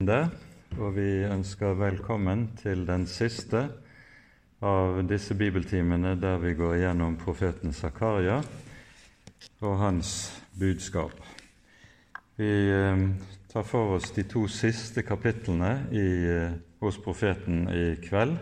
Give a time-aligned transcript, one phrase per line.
[0.00, 3.66] og vi ønsker velkommen til den siste
[4.64, 8.38] av disse bibeltimene der vi går gjennom profeten Zakaria
[9.60, 10.14] og hans
[10.56, 11.12] budskap.
[12.40, 13.04] Vi eh,
[13.52, 18.38] tar for oss de to siste kapitlene i, eh, hos profeten i kveld.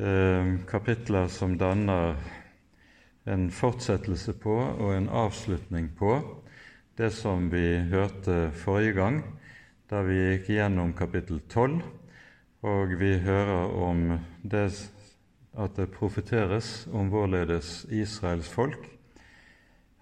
[0.00, 2.16] Eh, kapitler som danner
[3.28, 6.16] en fortsettelse på og en avslutning på
[6.96, 9.24] det som vi hørte forrige gang
[9.94, 11.76] da vi gikk gjennom kapittel 12,
[12.66, 14.00] og vi hører om
[14.42, 14.64] det
[15.54, 18.88] at det profeteres om vårledes Israels folk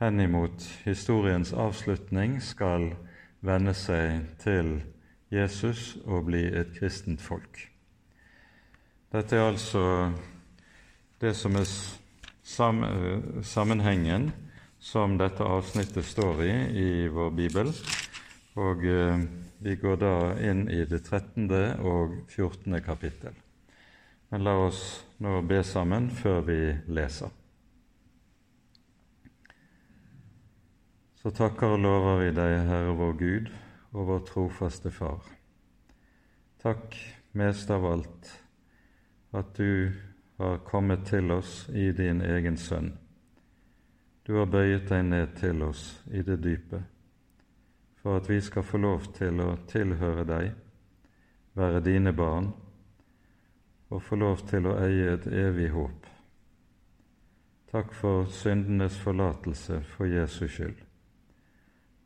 [0.00, 2.88] henimot historiens avslutning skal
[3.44, 4.78] venne seg til
[5.28, 7.60] Jesus og bli et kristent folk.
[9.12, 9.84] Dette er altså
[11.20, 11.68] det som er
[13.44, 14.32] sammenhengen
[14.80, 17.70] som dette avsnittet står i i vår bibel.
[18.58, 19.22] Og eh,
[19.62, 21.46] vi går da inn i det 13.
[21.86, 22.80] og 14.
[22.82, 23.36] kapittel.
[24.30, 24.82] Men la oss
[25.22, 26.58] nå be sammen før vi
[26.90, 27.30] leser.
[31.22, 33.50] Så takker og lover vi deg, Herre vår Gud
[33.92, 35.22] og vår trofaste Far.
[36.62, 36.96] Takk
[37.38, 38.32] mest av alt
[39.32, 39.92] at du
[40.42, 42.96] har kommet til oss i din egen Sønn.
[44.26, 46.82] Du har bøyet deg ned til oss i det dype
[48.02, 50.52] for at vi skal få lov til å tilhøre deg,
[51.54, 52.50] være dine barn
[53.92, 56.08] og få lov til å eie et evig håp.
[57.72, 60.80] Takk for syndenes forlatelse for Jesus skyld.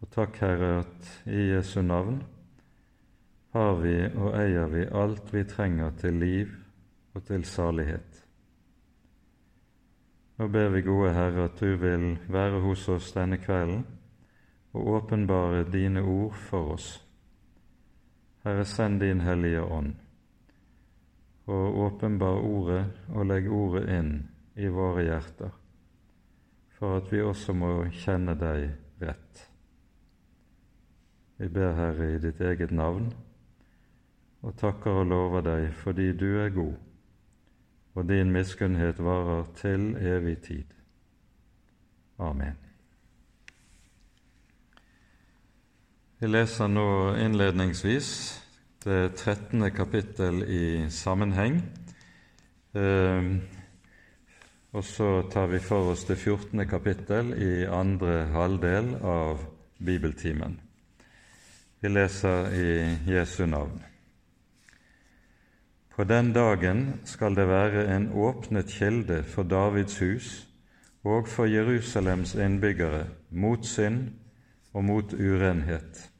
[0.02, 2.20] Og takk, Herre, at i Jesu navn
[3.56, 6.52] har vi og eier vi alt vi trenger til liv
[7.16, 8.22] og til salighet.
[10.36, 13.86] Nå ber vi, gode Herre, at du vil være hos oss denne kvelden
[14.76, 16.88] og åpenbare dine ord for oss.
[18.44, 19.94] Herre, send din Hellige Ånd,
[21.46, 24.10] og åpenbar ordet og legg ordet inn
[24.54, 25.54] i våre hjerter,
[26.78, 27.70] for at vi også må
[28.04, 28.68] kjenne deg
[29.02, 29.46] rett.
[31.36, 33.08] Vi ber, Herre, i ditt eget navn,
[34.46, 36.76] og takker og lover deg fordi du er god,
[37.96, 40.78] og din miskunnhet varer til evig tid.
[42.18, 42.65] Amen.
[46.16, 48.06] Vi leser nå innledningsvis
[48.86, 49.66] det 13.
[49.70, 51.58] kapittel i sammenheng.
[52.72, 53.28] Eh,
[54.72, 56.64] og så tar vi for oss det 14.
[56.70, 59.44] kapittel i andre halvdel av
[59.76, 60.56] bibeltimen.
[61.84, 62.72] Vi leser i
[63.12, 63.84] Jesu navn.
[65.92, 70.46] På den dagen skal det være en åpnet kilde for Davids hus
[71.04, 74.14] og for Jerusalems innbyggere mot synd
[74.76, 76.10] og mot urenhet.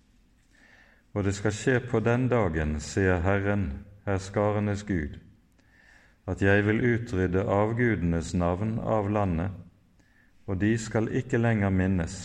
[1.13, 3.69] Og det skal skje på den dagen, sier Herren,
[4.09, 5.19] herskarenes Gud,
[6.27, 9.53] at jeg vil utrydde avgudenes navn av landet,
[10.47, 12.17] og de skal ikke lenger minnes.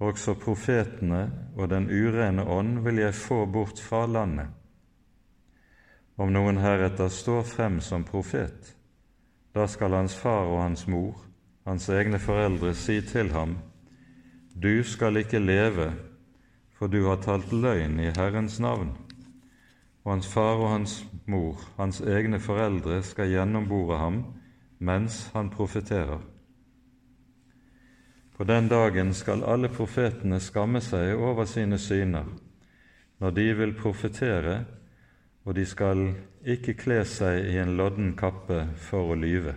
[0.00, 1.26] Også profetene
[1.56, 4.48] og den urene ånd vil jeg få bort fra landet.
[6.16, 8.72] Om noen heretter står frem som profet,
[9.54, 11.18] da skal hans far og hans mor,
[11.66, 13.58] hans egne foreldre, si til ham:"
[14.62, 15.92] Du skal ikke leve,
[16.78, 18.92] for du har talt løgn i Herrens navn.
[20.04, 24.22] Og hans far og hans mor, hans egne foreldre, skal gjennombore ham
[24.78, 26.20] mens han profeterer.
[28.36, 32.26] På den dagen skal alle profetene skamme seg over sine syner
[33.22, 34.64] når de vil profetere,
[35.44, 36.08] og de skal
[36.44, 39.54] ikke kle seg i en lodden kappe for å lyve.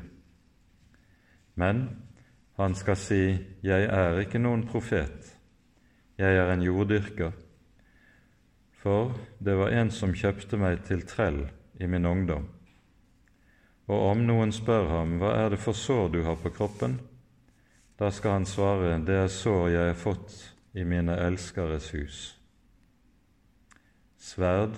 [1.58, 1.88] Men
[2.58, 5.38] han skal si, 'Jeg er ikke noen profet,
[6.18, 7.32] jeg er en jorddyrker',
[8.72, 12.48] for det var en som kjøpte meg til trell i min ungdom.
[13.88, 17.00] Og om noen spør ham, 'Hva er det for sår du har på kroppen?'
[18.00, 22.38] Da skal han svare, 'Det er sår jeg har fått i mine elskeres hus'.
[24.18, 24.78] Sverd,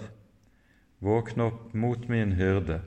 [1.00, 2.82] våkn opp mot min hyrde,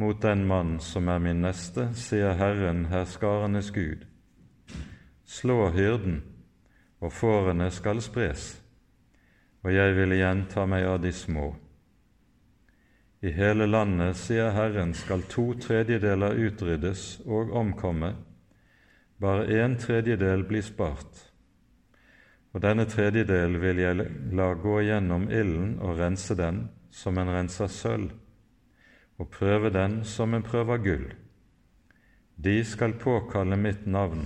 [0.00, 4.06] mot den mann som er min neste, sier Herren, herskarenes Gud.
[5.28, 6.22] Slå hyrden,
[7.04, 8.54] og fårene skal spres,
[9.60, 11.50] og jeg vil igjen ta meg av de små.
[13.20, 18.14] I hele landet, sier Herren, skal to tredjedeler utryddes og omkomme,
[19.20, 21.26] bare en tredjedel blir spart.
[22.56, 27.68] Og denne tredjedel vil jeg la gå gjennom ilden og rense den som en renser
[27.68, 28.16] sølv
[29.20, 31.08] og prøve den som en prøver gull.
[32.40, 34.24] De skal påkalle mitt navn,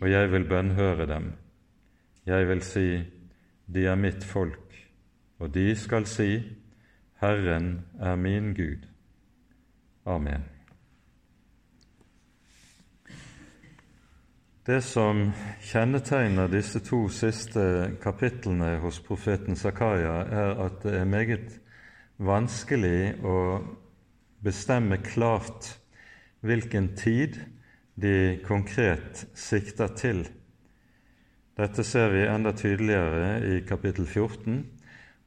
[0.00, 1.32] og jeg vil bønnhøre dem.
[2.26, 3.02] Jeg vil si,
[3.66, 4.76] de er mitt folk,
[5.38, 6.38] og de skal si,
[7.20, 8.86] Herren er min Gud.
[10.06, 10.44] Amen.
[14.66, 15.32] Det som
[15.62, 21.60] kjennetegner disse to siste kapitlene hos profeten Zakaria, er at det er meget
[22.18, 23.36] vanskelig å
[24.44, 25.76] bestemme klart
[26.46, 27.38] hvilken tid
[27.96, 30.26] de konkret sikter til.
[31.56, 34.58] Dette ser vi enda tydeligere i kapittel 14,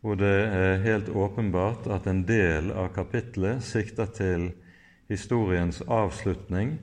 [0.02, 4.52] hvor det er helt åpenbart at en del av kapittelet sikter til
[5.10, 6.78] historiens avslutning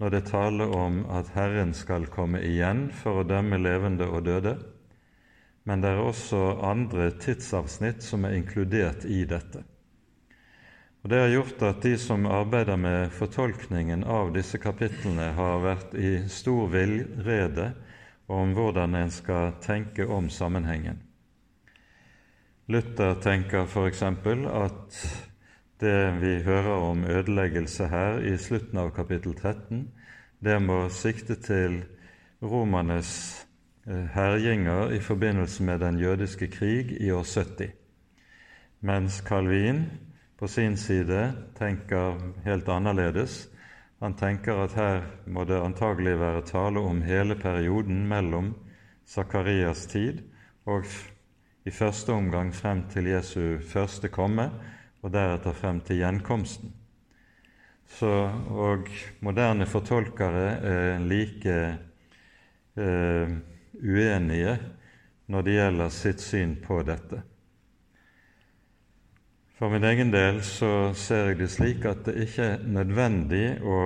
[0.00, 4.54] når det taler om at Herren skal komme igjen for å dømme levende og døde.
[5.64, 9.64] Men det er også andre tidsavsnitt som er inkludert i dette.
[11.02, 15.94] Og Det har gjort at de som arbeider med fortolkningen av disse kapitlene, har vært
[15.96, 17.70] i stor villrede
[18.28, 21.00] om hvordan en skal tenke om sammenhengen.
[22.68, 24.02] Luther tenker f.eks.
[24.02, 24.98] at
[25.80, 29.88] det vi hører om ødeleggelse her i slutten av kapittel 13,
[30.44, 31.80] det må sikte til
[32.42, 33.46] romernes
[33.88, 37.72] eh, herjinger i forbindelse med den jødiske krig i år 70,
[38.80, 39.86] mens Calvin
[40.40, 42.16] på sin side tenker
[42.46, 43.44] helt annerledes.
[44.00, 48.54] Han tenker at her må det antagelig være tale om hele perioden mellom
[49.04, 50.22] Sakarias tid
[50.64, 50.88] og
[51.68, 54.48] i første omgang frem til Jesu første komme,
[55.02, 56.72] og deretter frem til gjenkomsten.
[57.90, 58.08] Så,
[58.48, 58.88] og
[59.20, 61.56] moderne fortolkere er like
[62.76, 63.32] eh,
[63.80, 64.58] uenige
[65.30, 67.22] når det gjelder sitt syn på dette.
[69.60, 73.80] For min egen del så ser jeg det slik at det ikke er nødvendig å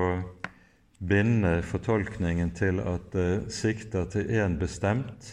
[1.03, 5.33] binde fortolkningen til at det sikter til en bestemt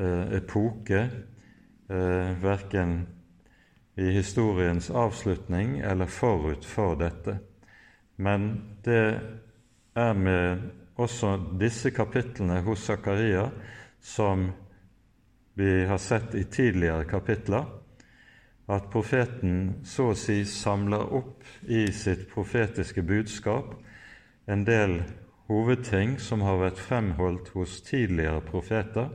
[0.00, 1.02] eh, epoke,
[1.92, 2.96] eh, verken
[4.00, 7.36] i historiens avslutning eller forut for dette.
[8.16, 8.50] Men
[8.80, 9.06] det
[9.92, 13.50] er med også disse kapitlene hos Zakaria
[14.00, 14.48] som
[15.52, 17.74] vi har sett i tidligere kapitler,
[18.66, 23.76] at profeten så å si samler opp i sitt profetiske budskap
[24.50, 24.98] en del
[25.46, 29.12] hovedting som har vært fremholdt hos tidligere profeter,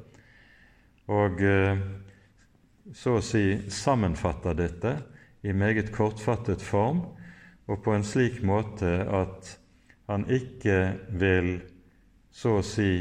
[1.12, 1.82] og eh,
[2.96, 4.94] så å si sammenfatter dette
[5.44, 7.04] i meget kortfattet form
[7.68, 9.58] og på en slik måte at
[10.08, 10.80] han ikke
[11.20, 11.54] vil
[12.32, 12.92] så å si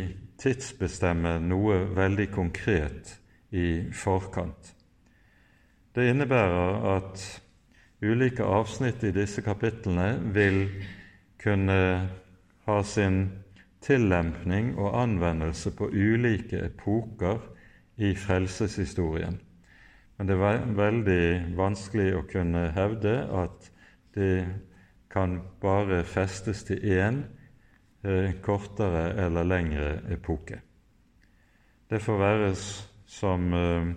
[0.41, 3.17] tidsbestemme noe veldig konkret
[3.55, 4.80] i forkant.
[5.95, 7.23] Det innebærer at
[8.03, 10.63] ulike avsnitt i disse kapitlene vil
[11.43, 11.79] kunne
[12.67, 13.25] ha sin
[13.83, 17.41] tillempning og anvendelse på ulike epoker
[17.99, 19.41] i frelseshistorien.
[20.19, 21.25] Men det er veldig
[21.57, 23.71] vanskelig å kunne hevde at
[24.15, 24.47] det
[25.11, 27.23] kan bare festes til én
[28.05, 30.61] eh, kortere eller lengre epoke.
[31.91, 32.53] Det får være
[33.11, 33.91] som eh,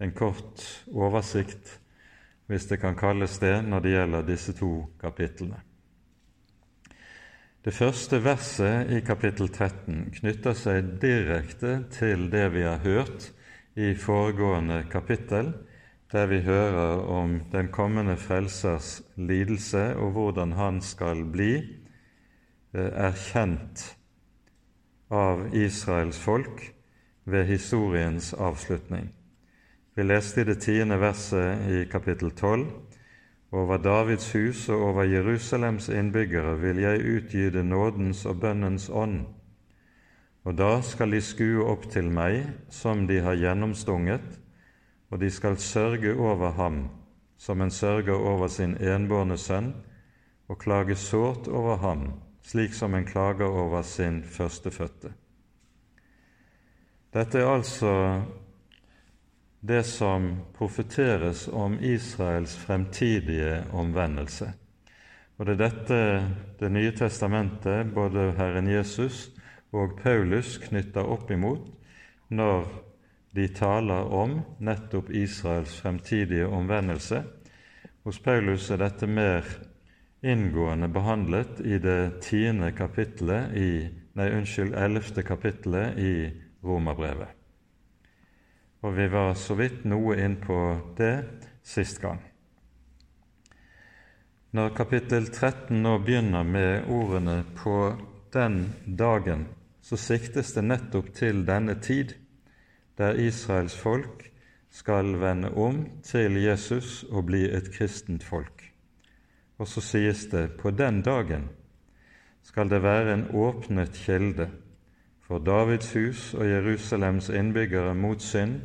[0.00, 1.80] en kort oversikt,
[2.48, 5.60] hvis det kan kalles det, når det gjelder disse to kapitlene.
[7.60, 13.26] Det første verset i kapittel 13 knytter seg direkte til det vi har hørt
[13.76, 15.52] i foregående kapittel,
[16.12, 23.84] der vi hører om den kommende frelsers lidelse og hvordan han skal bli eh, erkjent
[25.12, 26.64] av Israels folk
[27.24, 29.12] ved historiens avslutning.
[30.00, 32.62] Vi leste i det tiende verset i kapittel 12
[33.52, 39.26] over Davids hus og over Jerusalems innbyggere vil jeg utgyde nådens og bønnens ånd,
[40.48, 44.24] og da skal de skue opp til meg som de har gjennomstunget,
[45.12, 46.86] og de skal sørge over ham
[47.36, 49.74] som en sørger over sin enbårne sønn,
[50.48, 55.12] og klage sårt over ham, slik som en klager over sin førstefødte.
[57.12, 58.22] Dette er altså
[59.60, 64.52] det som profeteres om Israels fremtidige omvendelse.
[65.38, 66.26] Og Det er dette
[66.60, 69.30] Det nye testamentet, både Herren Jesus
[69.72, 71.70] og Paulus, knytter opp imot
[72.28, 72.66] når
[73.34, 77.22] de taler om nettopp Israels fremtidige omvendelse.
[78.04, 79.44] Hos Paulus er dette mer
[80.22, 86.30] inngående behandlet i det tiende kapittelet i, nei, unnskyld, ellevte kapittelet i
[86.64, 87.39] Romerbrevet
[88.80, 90.58] og vi var så vidt noe inn på
[90.96, 91.14] det
[91.66, 92.20] sist gang.
[94.56, 97.96] Når kapittel 13 nå begynner med ordene 'på
[98.32, 99.46] den dagen',
[99.80, 102.14] så siktes det nettopp til denne tid,
[102.98, 104.30] der Israels folk
[104.70, 108.72] skal vende om til Jesus og bli et kristent folk.
[109.58, 111.48] Og så sies det på den dagen
[112.42, 114.50] skal det være en åpnet kilde
[115.30, 118.56] for Davids hus og Jerusalems innbyggere mot synd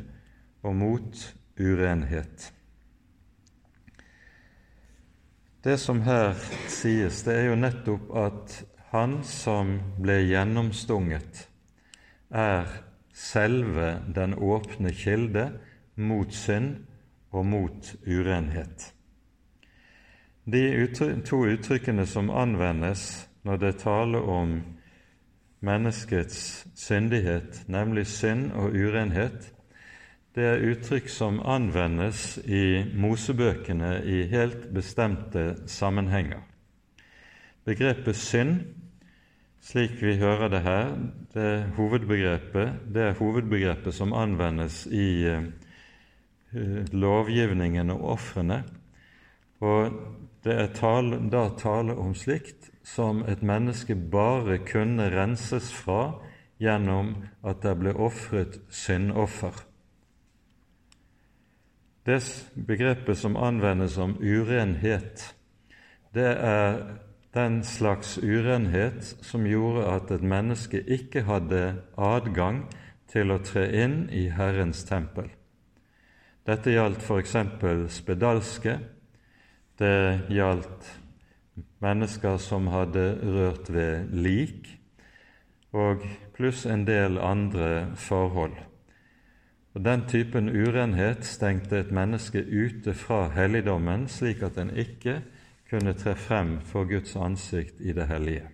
[0.66, 1.20] og mot
[1.60, 2.48] urenhet.
[5.62, 6.34] Det som her
[6.66, 8.56] sies, det er jo nettopp at
[8.90, 11.46] han som ble gjennomstunget,
[12.34, 12.66] er
[13.14, 15.48] selve den åpne kilde
[15.94, 16.80] mot synd
[17.30, 18.90] og mot urenhet.
[20.50, 20.64] De
[21.22, 24.58] to uttrykkene som anvendes når det taler om
[25.66, 29.52] menneskets syndighet, nemlig synd og urenhet,
[30.36, 36.42] det er uttrykk som anvendes i Mosebøkene i helt bestemte sammenhenger.
[37.64, 38.58] Begrepet synd,
[39.64, 40.92] slik vi hører det her,
[41.32, 45.48] det hovedbegrepet, det er hovedbegrepet som anvendes i eh,
[46.92, 48.60] lovgivningen og ofrene.
[49.64, 49.96] Og
[50.44, 56.20] det er tale, da tale om slikt som et menneske bare kunne renses fra
[56.62, 59.56] gjennom at det ble ofret syndoffer.
[62.06, 62.20] Det
[62.68, 65.34] begrepet som anvendes om urenhet,
[66.14, 66.78] det er
[67.34, 71.64] den slags urenhet som gjorde at et menneske ikke hadde
[71.98, 72.62] adgang
[73.10, 75.26] til å tre inn i Herrens tempel.
[76.46, 77.34] Dette gjaldt f.eks.
[77.98, 78.78] spedalske,
[79.82, 79.98] det
[80.30, 80.92] gjaldt
[81.86, 84.72] mennesker som hadde rørt ved lik,
[85.72, 86.02] og
[86.34, 88.56] pluss en del andre forhold.
[89.76, 95.20] Og Den typen urenhet stengte et menneske ute fra helligdommen, slik at en ikke
[95.70, 98.48] kunne tre frem for Guds ansikt i det hellige.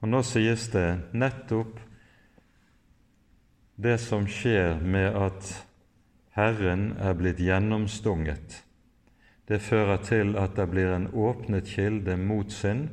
[0.00, 1.80] Og Nå sies det nettopp
[3.80, 5.48] det som skjer med at
[6.36, 8.60] Herren er blitt gjennomstunget.
[9.48, 12.88] Det fører til at det blir en åpnet kilde mot synd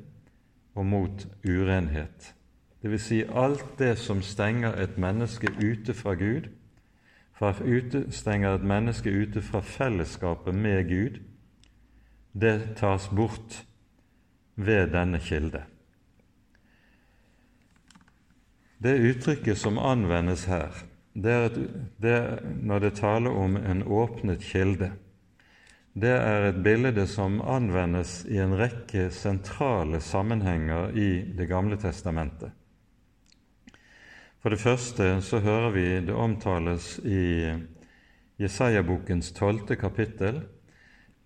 [0.76, 2.34] og mot urenhet.
[2.82, 6.50] Vil si alt det som stenger et menneske ute fra Gud,
[8.12, 11.20] stenger et menneske ute fra fellesskapet med Gud,
[12.34, 13.64] det tas bort
[14.56, 15.64] ved denne kilde.
[18.84, 20.74] Det uttrykket som anvendes her,
[21.14, 21.58] det er, et,
[22.02, 24.92] det, når det taler om en åpnet kilde,
[25.94, 32.52] det er et bilde som anvendes i en rekke sentrale sammenhenger i Det gamle testamentet.
[34.42, 37.52] For det første så hører vi det omtales i
[38.42, 40.42] Jesaja-bokens tolvte kapittel,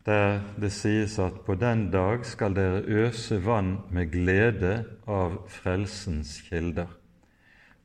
[0.05, 6.41] der det sies at på den dag skal dere øse vann med glede av frelsens
[6.49, 6.89] kilder.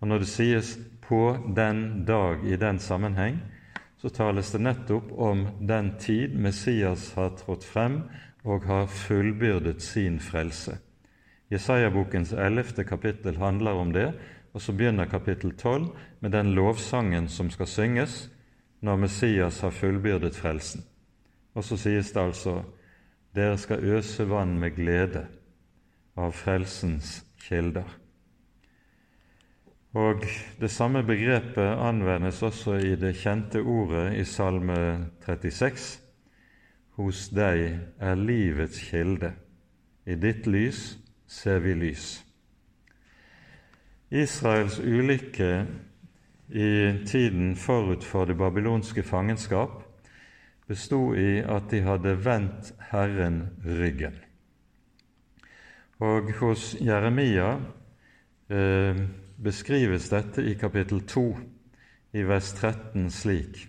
[0.01, 3.41] Og Når det sies 'på den dag' i den sammenheng,
[4.01, 8.01] så tales det nettopp om den tid Messias har trådt frem
[8.49, 10.79] og har fullbyrdet sin frelse.
[11.53, 14.13] Jesaja-bokens ellevte kapittel handler om det,
[14.55, 15.91] og så begynner kapittel tolv
[16.21, 18.31] med den lovsangen som skal synges
[18.81, 20.85] når Messias har fullbyrdet frelsen.
[21.55, 22.63] Og så sies det altså
[23.37, 25.27] dere skal øse vann med glede
[26.17, 28.00] av frelsens kilder.
[29.95, 30.23] Og
[30.61, 35.99] Det samme begrepet anvendes også i det kjente ordet i Salme 36.
[36.95, 39.33] Hos deg er livets kilde,
[40.07, 42.21] i ditt lys ser vi lys.
[44.11, 45.67] Israels ulykke
[46.51, 46.71] i
[47.07, 49.83] tiden forut for det babylonske fangenskap
[50.69, 54.15] bestod i at de hadde vendt Herren ryggen.
[55.99, 57.57] Og hos Jeremia
[58.51, 59.03] eh,
[59.41, 61.25] beskrives dette i kapittel 2,
[62.13, 63.69] i vers 13 slik.: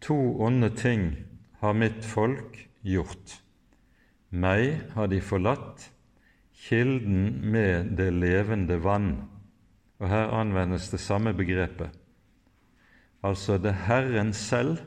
[0.00, 1.16] To onde ting
[1.60, 3.40] har mitt folk gjort.
[4.30, 5.88] Meg har de forlatt,
[6.68, 9.14] kilden med det levende vann.
[9.98, 11.90] Og her anvendes det samme begrepet.
[13.22, 14.78] Altså det er Herren selv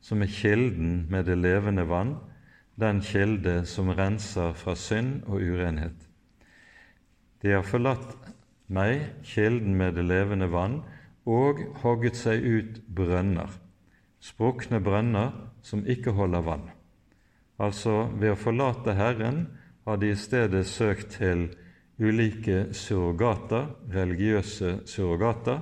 [0.00, 2.14] som er kilden med det levende vann,
[2.80, 6.06] den kilde som renser fra synd og urenhet.
[7.42, 8.29] De har forlatt
[8.70, 10.80] meg, kilden med det levende vann,
[11.28, 13.50] og hogget seg ut brønner,
[14.22, 16.68] sprukne brønner som ikke holder vann.
[17.60, 19.44] Altså, ved å forlate Herren
[19.84, 21.50] har de i stedet søkt til
[22.00, 25.60] ulike surrogater, religiøse surrogater,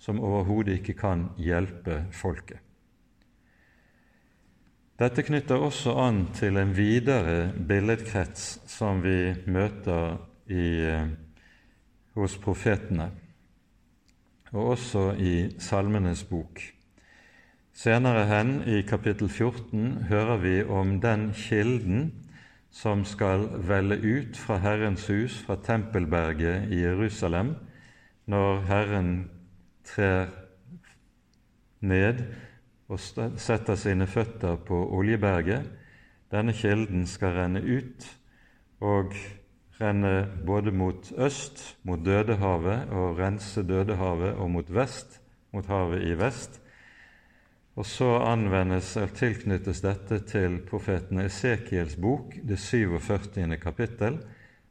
[0.00, 2.60] som overhodet ikke kan hjelpe folket.
[5.00, 10.18] Dette knytter også an til en videre billedkrets som vi møter
[10.52, 11.08] i, eh,
[12.14, 13.10] hos profetene,
[14.52, 16.60] og også i Salmenes bok.
[17.72, 22.10] Senere hen, i kapittel 14, hører vi om den kilden
[22.70, 27.54] som skal velle ut fra Herrens hus, fra Tempelberget i Jerusalem,
[28.26, 29.30] når Herren
[29.86, 30.28] trer
[31.80, 32.22] ned
[32.90, 35.66] og setter sine føtter på Oljeberget.
[36.30, 38.06] Denne kilden skal renne ut
[38.80, 39.14] og
[39.80, 45.20] renne både mot øst, mot Dødehavet, og rense Dødehavet, og mot vest,
[45.52, 46.60] mot havet i vest.
[47.76, 53.56] Og så anvendes eller tilknyttes dette til profeten Esekiels bok, det 47.
[53.62, 54.20] kapittel,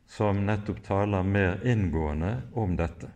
[0.10, 3.10] som nettopp taler mer inngående om dette.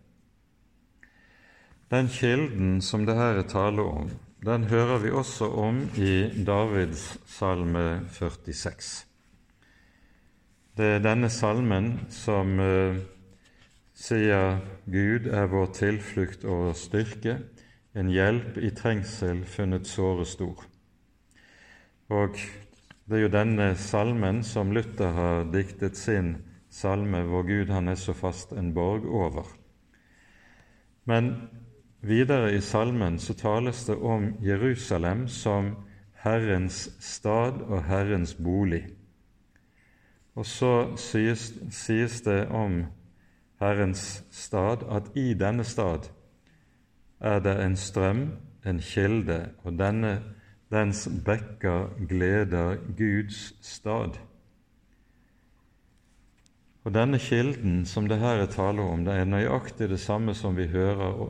[1.93, 4.09] Den kilden som det her er tale om,
[4.43, 9.12] den hører vi også om i Davids salme 46.
[10.77, 12.97] Det er denne salmen som uh,
[13.93, 17.37] sier Gud er vår tilflukt og styrke,
[17.93, 20.63] en hjelp i trengsel funnet såre stor.
[22.09, 22.39] Og
[23.05, 26.35] det er jo denne salmen som Luther har diktet sin
[26.73, 29.45] salme, hvor Gud han er så fast en borg over.
[31.05, 31.35] Men
[32.03, 35.69] Videre i salmen så tales det om Jerusalem som
[36.19, 38.81] Herrens stad og Herrens bolig.
[40.35, 42.83] Og så sies, sies det om
[43.61, 46.09] Herrens stad at i denne stad
[47.23, 48.23] er det en strøm,
[48.65, 50.17] en kilde, og denne,
[50.73, 54.17] dens bekker gleder Guds stad.
[56.83, 60.57] Og denne kilden som det her er tale om, det er nøyaktig det samme som
[60.57, 61.29] vi hører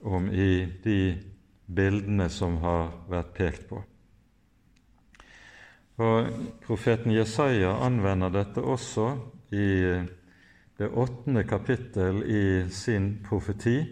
[0.00, 1.18] om i de
[1.68, 3.82] bildene som har vært pekt på.
[6.00, 6.28] Og
[6.64, 9.10] Profeten Jesaja anvender dette også
[9.52, 9.66] i
[10.80, 13.82] det åttende kapittel i sin profeti,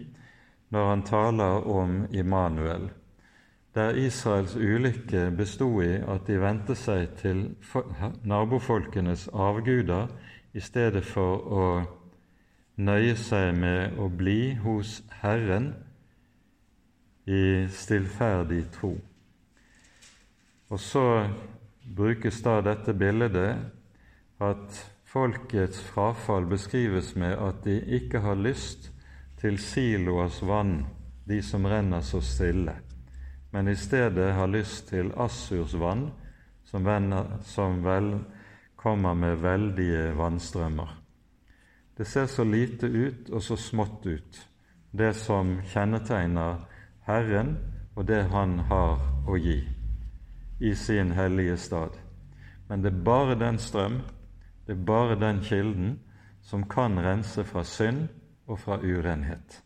[0.73, 2.89] når han taler om Immanuel,
[3.75, 7.43] der Israels ulykke bestod i at de vendte seg til
[8.25, 10.09] nabofolkenes avguder
[10.53, 11.67] i stedet for å
[12.81, 15.75] nøye seg med å bli hos Herren
[17.29, 18.95] i stillferdig tro.
[20.69, 21.05] Og så
[21.95, 23.57] brukes da dette bildet
[24.39, 28.91] at folkets frafall beskrives med at de ikke har lyst
[29.41, 30.85] til siloers vann,
[31.25, 32.75] de som renner så stille,
[33.51, 36.09] men i stedet har lyst til Assurs vann,
[36.65, 38.19] som, venner, som vel
[38.77, 40.93] kommer med veldige vannstrømmer.
[41.97, 44.39] Det ser så lite ut og så smått ut,
[44.91, 46.63] det som kjennetegner
[47.09, 47.57] Herren
[47.95, 49.78] og det Han har å gi
[50.59, 51.97] i sin hellige stad.
[52.67, 54.01] Men det er bare den strøm,
[54.67, 55.99] det er bare den kilden,
[56.41, 58.07] som kan rense fra synd
[58.47, 59.63] og fra urenhet.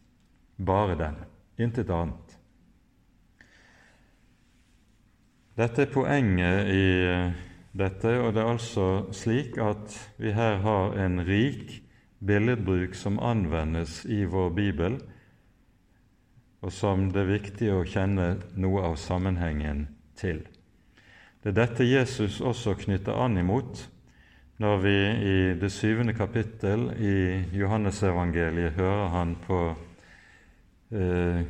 [0.66, 1.18] Bare den,
[1.58, 2.38] intet annet.
[5.58, 7.34] Dette er poenget i eh,
[7.78, 11.84] dette, og det er altså slik at vi her har en rik
[12.26, 14.98] billedbruk som anvendes i vår bibel,
[16.62, 20.42] og som det er viktig å kjenne noe av sammenhengen til.
[21.44, 23.82] Det er dette Jesus også knytter an imot
[24.64, 24.96] når vi
[25.28, 27.16] i det syvende kapittel i
[27.58, 29.60] Johannesevangeliet hører han på
[30.96, 31.44] eh,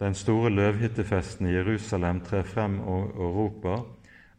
[0.00, 3.82] den store løvhyttefesten i Jerusalem tre frem og, og roper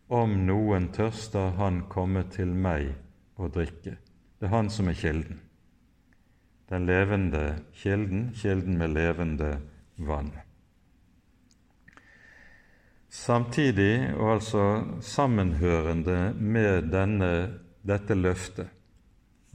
[0.10, 2.93] om noen tørster, han komme til meg
[3.38, 3.98] og drikke.
[4.39, 5.43] Det er han som er kilden
[6.70, 9.60] den levende kilden, kilden med levende
[9.98, 10.32] vann.
[13.10, 17.32] Samtidig, og altså sammenhørende med denne,
[17.88, 18.67] dette løftet,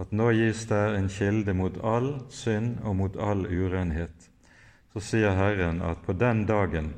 [0.01, 4.31] at nå gis der en kilde mot all synd og mot all urenhet,
[4.93, 6.95] så sier Herren at på den dagen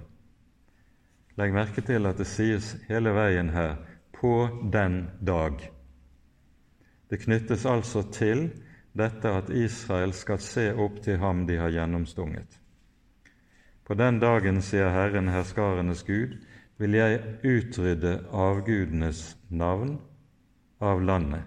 [1.35, 3.75] Legg merke til at det sies hele veien her
[4.15, 5.71] 'på den dag'.
[7.11, 8.51] Det knyttes altså til
[8.97, 12.64] dette at Israel skal se opp til ham de har gjennomstunget.
[13.85, 16.39] På den dagen, sier Herren herskarenes Gud,
[16.81, 19.99] vil jeg utrydde avgudenes navn
[20.81, 21.45] av landet.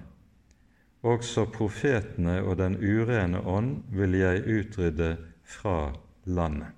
[1.01, 5.93] Også profetene og den urene ånd vil jeg utrydde fra
[6.25, 6.73] landet.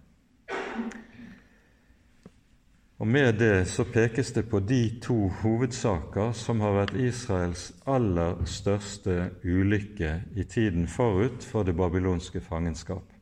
[2.99, 8.43] Og Med det så pekes det på de to hovedsaker som har vært Israels aller
[8.43, 13.18] største ulykke i tiden forut for det babylonske fangenskap.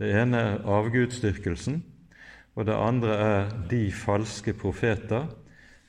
[0.00, 1.82] Det ene er avgudsdyrkelsen,
[2.56, 5.26] og det andre er de falske profeter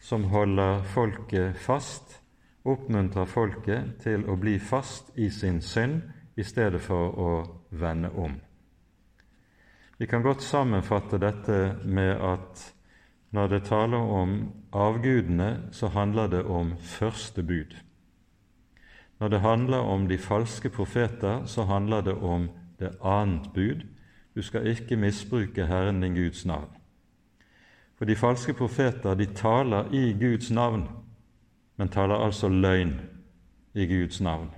[0.03, 2.17] som holder folket fast,
[2.67, 6.01] oppmuntrer folket til å bli fast i sin synd
[6.35, 7.29] i stedet for å
[7.71, 8.35] vende om.
[9.95, 12.65] Vi kan godt sammenfatte dette med at
[13.31, 14.35] når det taler om
[14.75, 17.77] avgudene, så handler det om første bud.
[19.23, 23.87] Når det handler om de falske profeter, så handler det om det annet bud.
[24.35, 26.69] Du skal ikke misbruke Herren din Guds navn.
[27.97, 30.87] For de falske profeter de taler i Guds navn,
[31.77, 32.95] men taler altså løgn
[33.73, 34.49] i Guds navn.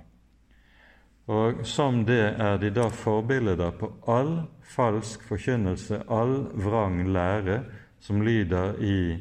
[1.26, 4.42] Og som det er de da forbilder på all
[4.74, 6.34] falsk forkynnelse, all
[6.64, 7.62] vrang lære
[8.00, 9.18] som lyder i,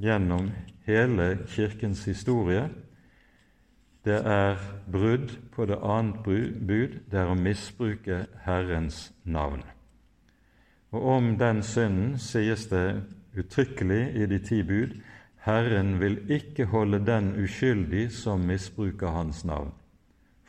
[0.00, 0.50] gjennom
[0.86, 2.68] hele Kirkens historie.
[4.04, 4.56] Det er
[4.92, 9.62] brudd på det annet bud, det er å misbruke Herrens navn.
[10.90, 13.02] Og om den synden sies det
[13.36, 14.96] uttrykkelig i de ti bud
[15.44, 19.70] Herren vil ikke holde den uskyldig som misbruker Hans navn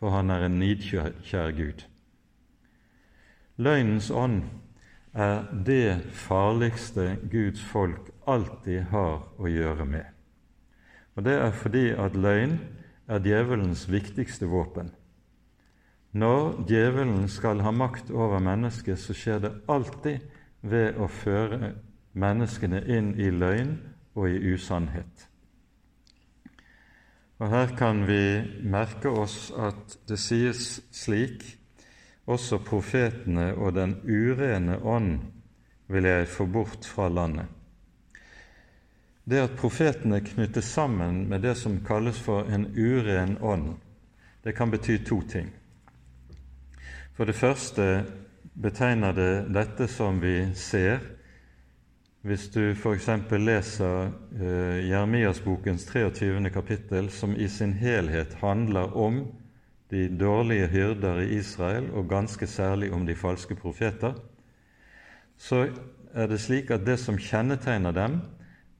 [0.02, 1.84] for han er en nidkjær Gud.
[3.62, 4.40] Løgnens ånd
[5.14, 10.08] er det farligste Guds folk alltid har å gjøre med.
[11.14, 12.58] Og Det er fordi at løgn
[13.12, 14.92] er djevelens viktigste våpen.
[16.12, 20.24] Når djevelen skal ha makt over mennesket, så skjer det alltid
[20.62, 21.74] ved å føre
[22.14, 23.78] menneskene inn i løgn
[24.16, 25.28] og i usannhet.
[27.42, 31.42] Og Her kan vi merke oss at det sies slik
[32.30, 35.16] også profetene og den urene ånd
[35.92, 37.50] vil jeg få bort fra landet.
[39.24, 43.76] Det at profetene knyttes sammen med det som kalles for en uren ånd,
[44.44, 45.52] det kan bety to ting.
[47.14, 48.06] For det første
[48.54, 51.00] betegner det dette som vi ser
[52.22, 53.08] hvis du f.eks.
[53.42, 56.50] leser eh, Jeremias-bokens 23.
[56.54, 59.24] kapittel, som i sin helhet handler om
[59.90, 64.14] de dårlige hyrder i Israel, og ganske særlig om de falske profeter,
[65.38, 65.66] så
[66.14, 68.22] er det slik at det som kjennetegner dem,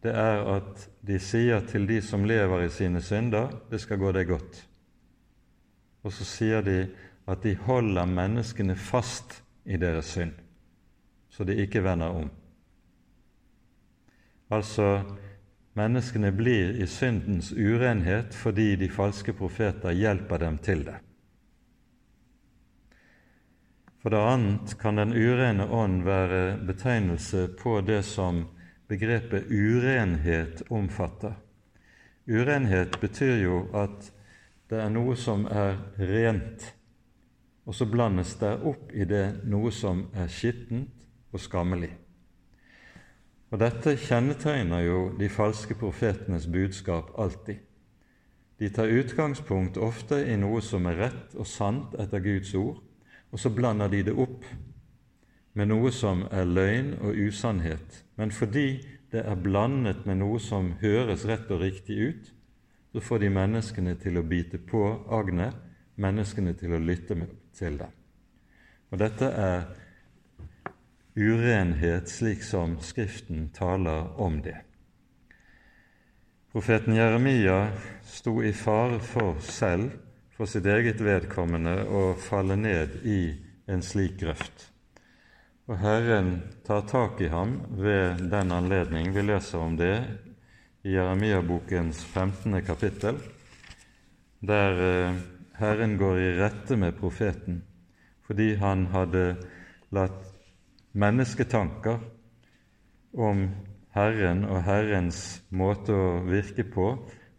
[0.02, 4.12] det er at de sier til de som lever i sine synder, 'Det skal gå
[4.12, 4.68] deg godt'.
[6.04, 6.90] Og så sier de
[7.28, 10.34] at de holder menneskene fast i deres synd,
[11.30, 12.30] så de ikke vender om.
[14.52, 15.04] Altså,
[15.74, 20.98] menneskene blir i syndens urenhet fordi de falske profeter hjelper dem til det.
[24.02, 28.48] For det annet kan den urene ånd være betegnelse på det som
[28.92, 31.38] begrepet urenhet omfatter.
[32.28, 34.12] Urenhet betyr jo at
[34.72, 36.66] det er noe som er rent,
[37.68, 41.92] og så blandes det opp i det noe som er skittent og skammelig.
[43.52, 47.60] Og Dette kjennetegner jo de falske profetenes budskap alltid.
[48.60, 52.80] De tar utgangspunkt ofte i noe som er rett og sant etter Guds ord,
[53.32, 54.46] og så blander de det opp
[55.54, 58.04] med noe som er løgn og usannhet.
[58.16, 62.32] Men fordi det er blandet med noe som høres rett og riktig ut,
[62.92, 65.56] så får de menneskene til å bite på agnet,
[65.96, 67.18] menneskene til å lytte
[67.56, 67.94] til dem.
[68.92, 69.64] Og Dette er
[71.16, 74.58] urenhet, slik som Skriften taler om det.
[76.52, 77.72] Profeten Jeremia
[78.04, 79.94] sto i fare for selv,
[80.36, 83.22] for sitt eget vedkommende, å falle ned i
[83.72, 84.68] en slik grøft.
[85.72, 86.34] Og Herren
[86.68, 89.14] tar tak i ham ved den anledning.
[89.16, 89.94] Vi leser om det
[90.84, 92.58] i Jeremia-bokens 15.
[92.68, 93.16] kapittel,
[94.44, 95.20] der eh,
[95.56, 97.62] Herren går i rette med profeten
[98.28, 99.38] fordi han hadde
[99.96, 100.26] latt
[100.92, 102.04] mennesketanker
[103.16, 103.46] om
[103.96, 105.22] Herren og Herrens
[105.56, 106.90] måte å virke på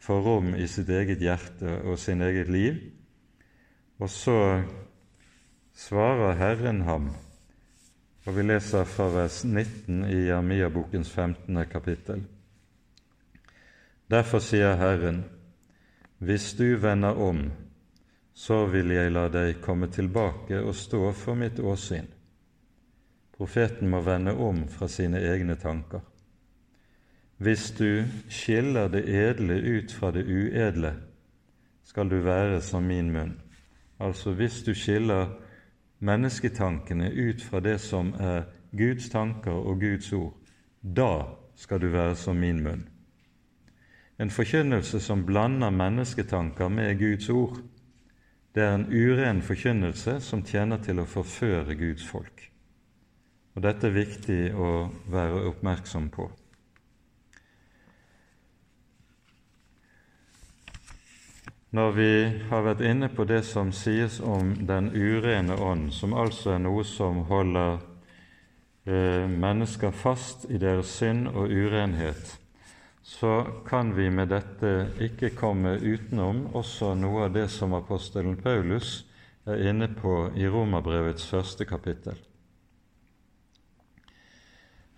[0.00, 2.80] få rom i sitt eget hjerte og sin eget liv.
[4.00, 4.38] Og så
[5.76, 7.12] svarer Herren ham,
[8.24, 11.64] og vi leser fra vers 19 i Jeremia-bokens 15.
[11.70, 12.22] kapittel.
[14.10, 15.24] Derfor sier Herren,
[16.18, 17.50] hvis du vender om,
[18.34, 22.06] så vil jeg la deg komme tilbake og stå for mitt åsyn.
[23.34, 26.00] Profeten må vende om fra sine egne tanker.
[27.42, 30.92] Hvis du skiller det edle ut fra det uedle,
[31.82, 33.34] skal du være som min munn.
[33.98, 35.26] Altså hvis du skiller
[36.02, 40.34] mennesketankene ut fra det som er Guds tanker og Guds ord,
[40.82, 41.24] da
[41.56, 42.88] skal du være som min munn.
[44.18, 47.60] En forkynnelse som blander mennesketanker med Guds ord,
[48.54, 52.48] det er en uren forkynnelse som tjener til å forføre Guds folk.
[53.54, 54.68] Og dette er viktig å
[55.12, 56.28] være oppmerksom på.
[61.72, 62.12] Når vi
[62.50, 66.82] har vært inne på det som sies om den urene ånd, som altså er noe
[66.84, 67.78] som holder
[68.84, 72.34] eh, mennesker fast i deres synd og urenhet,
[73.02, 79.06] så kan vi med dette ikke komme utenom også noe av det som apostelen Paulus
[79.48, 82.20] er inne på i Romerbrevets første kapittel.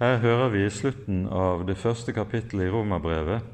[0.02, 3.46] Her hører vi i slutten av det første kapittelet i Romerbrevet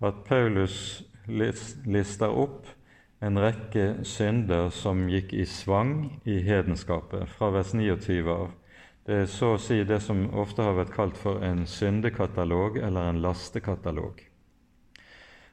[0.00, 2.66] at Paulus lister opp
[3.20, 8.54] en rekke synder som gikk i svang i hedenskapet, fra vers 29 av.
[9.04, 13.10] Det er så å si det som ofte har vært kalt for en syndekatalog eller
[13.10, 14.22] en lastekatalog.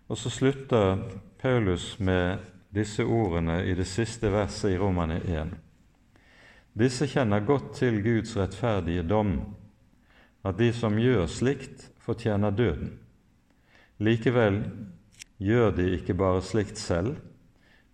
[0.07, 1.01] Og så slutter
[1.41, 2.39] Paulus med
[2.71, 5.55] disse ordene i det siste verset i Romane 1.
[6.77, 9.39] Disse kjenner godt til Guds rettferdige dom,
[10.45, 12.93] at de som gjør slikt, fortjener døden.
[13.99, 14.61] Likevel
[15.37, 17.15] gjør de ikke bare slikt selv,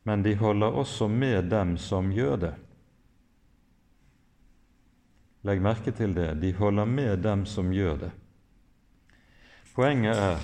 [0.04, 2.54] men de holder også med dem som gjør det.
[5.44, 6.42] Legg merke til det.
[6.42, 8.12] De holder med dem som gjør det.
[9.76, 10.44] Poenget er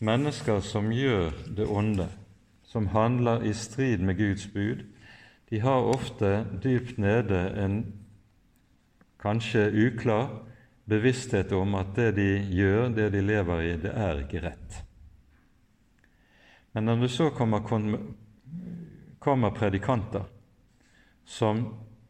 [0.00, 2.08] mennesker som gjør det onde,
[2.64, 4.86] som handler i strid med Guds bud,
[5.50, 7.80] de har ofte dypt nede en
[9.20, 10.30] kanskje uklar
[10.88, 14.78] bevissthet om at det de gjør, det de lever i, det er ikke rett.
[16.72, 17.62] Men når det så kommer,
[19.18, 20.24] kommer predikanter
[21.24, 21.64] som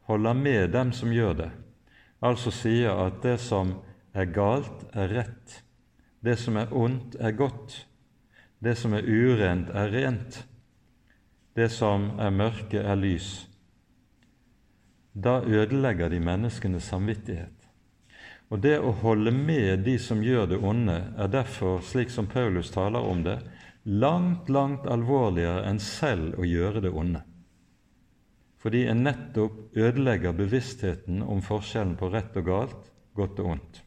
[0.09, 1.49] holder med dem som gjør det,
[2.21, 3.75] altså sier at det som
[4.13, 5.61] er galt, er rett,
[6.21, 7.85] det som er ondt, er godt,
[8.61, 10.43] det som er urent, er rent,
[11.57, 13.47] det som er mørke, er lys.
[15.13, 17.57] Da ødelegger de menneskenes samvittighet.
[18.51, 22.71] Og det å holde med de som gjør det onde, er derfor, slik som Paulus
[22.71, 23.39] taler om det,
[23.83, 27.21] langt, langt alvorligere enn selv å gjøre det onde.
[28.61, 33.81] Fordi en nettopp ødelegger bevisstheten om forskjellen på rett og galt, godt og ondt.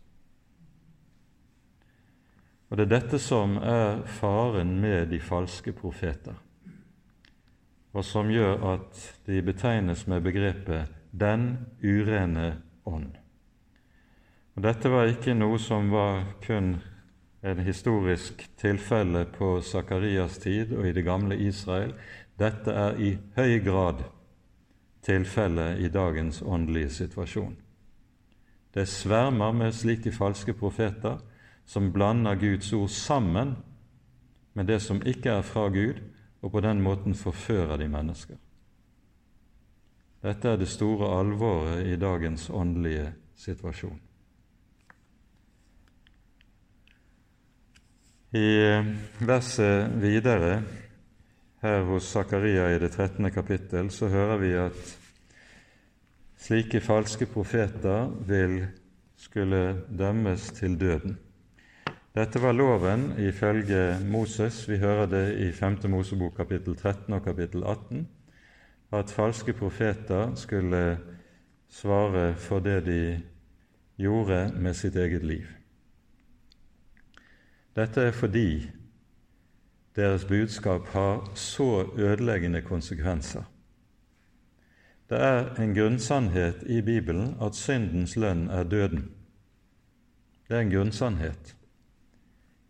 [2.70, 6.34] Og Det er dette som er faren med de falske profeter,
[7.94, 13.14] og som gjør at de betegnes med begrepet 'den urene ånd'.
[14.56, 16.80] Og Dette var ikke noe som var kun
[17.44, 21.92] en historisk tilfelle på Sakarias tid og i det gamle Israel.
[22.40, 24.00] Dette er i høy grad
[25.04, 27.56] tilfellet i dagens åndelige situasjon.
[28.74, 31.20] Det svermer med slike falske profeter
[31.68, 33.54] som blander Guds ord sammen
[34.54, 36.00] med det som ikke er fra Gud,
[36.42, 38.36] og på den måten forfører de mennesker.
[40.24, 44.00] Dette er det store alvoret i dagens åndelige situasjon.
[48.34, 48.82] I
[49.22, 50.56] verset videre
[51.62, 53.30] her hos Zakaria i det 13.
[53.30, 54.88] kapittel så hører vi at
[56.42, 58.56] slike falske profeter vil
[59.14, 61.14] skulle dømmes til døden.
[62.14, 64.64] Dette var loven ifølge Moses.
[64.68, 65.78] Vi hører det i 5.
[65.94, 68.08] Mosebok kapittel 13 og kapittel 18,
[68.92, 70.98] at falske profeter skulle
[71.70, 73.02] svare for det de
[73.96, 75.46] gjorde med sitt eget liv.
[77.76, 78.70] Dette er fordi
[79.96, 83.42] deres budskap har så ødeleggende konsekvenser.
[85.10, 89.10] Det er en grunnsannhet i Bibelen at syndens lønn er døden.
[90.48, 91.56] Det er en grunnsannhet.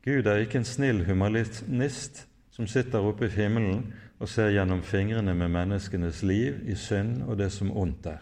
[0.05, 5.35] Gud er ikke en snill humanist som sitter oppe i himmelen og ser gjennom fingrene
[5.35, 8.21] med menneskenes liv i synd og det som ondt er.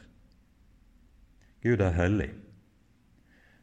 [1.62, 2.31] Gud er hellig.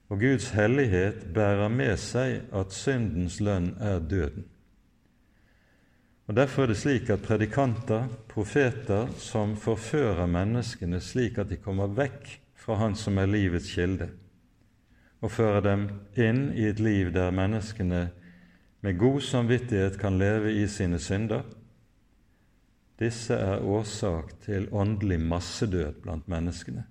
[0.09, 4.47] Og Guds hellighet bærer med seg at syndens lønn er døden.
[6.29, 11.89] Og Derfor er det slik at predikanter, profeter, som forfører menneskene slik at de kommer
[11.89, 14.11] vekk fra Han som er livets kilde,
[15.21, 18.09] og fører dem inn i et liv der menneskene
[18.81, 21.41] med god samvittighet kan leve i sine synder,
[22.99, 26.83] disse er årsak til åndelig massedød blant menneskene.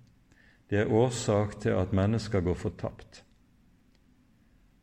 [0.71, 3.25] De er årsak til at mennesker går fortapt.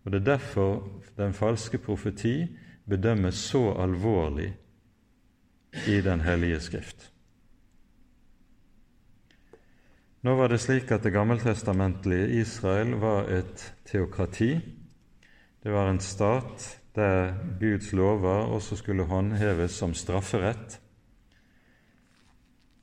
[0.05, 2.47] Og Det er derfor den falske profeti
[2.89, 4.55] bedømmes så alvorlig
[5.87, 7.11] i Den hellige skrift.
[10.21, 14.55] Nå var det slik at det gammeltestamentlige Israel var et teokrati.
[15.63, 20.79] Det var en stat der Guds lover også skulle håndheves som strafferett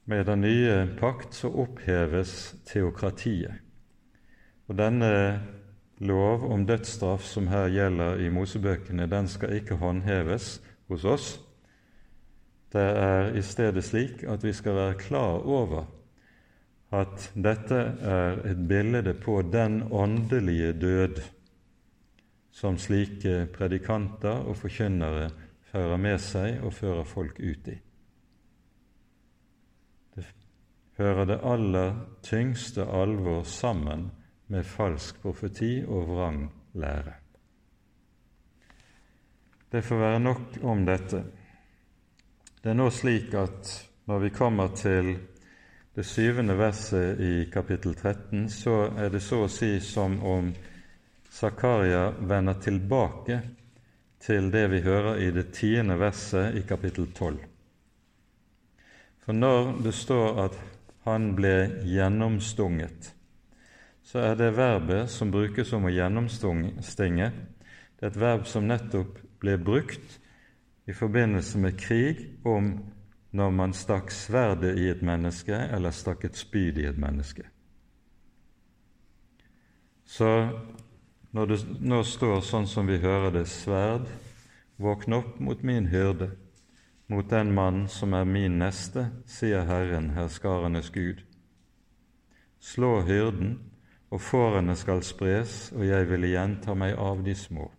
[0.05, 3.61] med den nye pakt så oppheves teokratiet.
[4.69, 5.13] Og denne
[6.03, 10.57] lov om dødsstraff som her gjelder i Mosebøkene, den skal ikke håndheves
[10.91, 11.33] hos oss.
[12.73, 15.85] Det er i stedet slik at vi skal være klar over
[16.93, 21.23] at dette er et bilde på den åndelige død
[22.53, 25.31] som slike predikanter og forkynnere
[25.73, 27.79] fører med seg og fører folk ut i.
[30.13, 30.27] Det
[31.03, 34.11] hører det aller tyngste alvor sammen
[34.53, 36.45] med falsk profeti og vrang
[36.79, 37.15] lære.
[39.73, 41.23] Det får være nok om dette.
[42.63, 43.71] Det er nå slik at
[44.07, 45.15] når vi kommer til
[45.97, 50.53] det syvende verset i kapittel 13, så er det så å si som om
[51.33, 53.41] Zakaria vender tilbake
[54.23, 57.41] til det vi hører i det tiende verset i kapittel 12.
[59.25, 60.59] For når det står at
[61.05, 63.13] han ble gjennomstunget,
[64.03, 67.31] så er det verbet som brukes om å gjennomstinge,
[67.99, 70.19] det er et verb som nettopp ble brukt
[70.91, 72.75] i forbindelse med krig om
[73.33, 77.47] når man stakk sverdet i et menneske eller stakk et spyd i et menneske.
[80.05, 80.29] Så
[81.33, 84.11] når det nå står sånn som vi hører det, sverd,
[84.83, 86.29] våkn opp mot min hyrde,
[87.09, 91.23] mot den mann som er min neste, sier Herren, herskarenes Gud.
[92.61, 93.59] Slå hyrden,
[94.11, 97.71] og fårene skal spres, og jeg vil igjen ta meg av de små.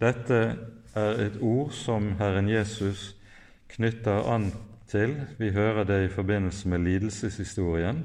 [0.00, 0.40] Dette
[0.96, 3.14] er et ord som Herren Jesus
[3.72, 4.50] knytter an
[4.86, 8.04] til Vi hører det i forbindelse med lidelseshistorien,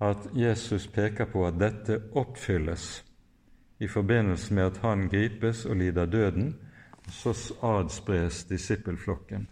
[0.00, 3.04] at Jesus peker på at dette oppfylles
[3.82, 6.54] i forbindelse med at han gripes og lider døden,
[7.08, 9.46] så adspres disippelflokken.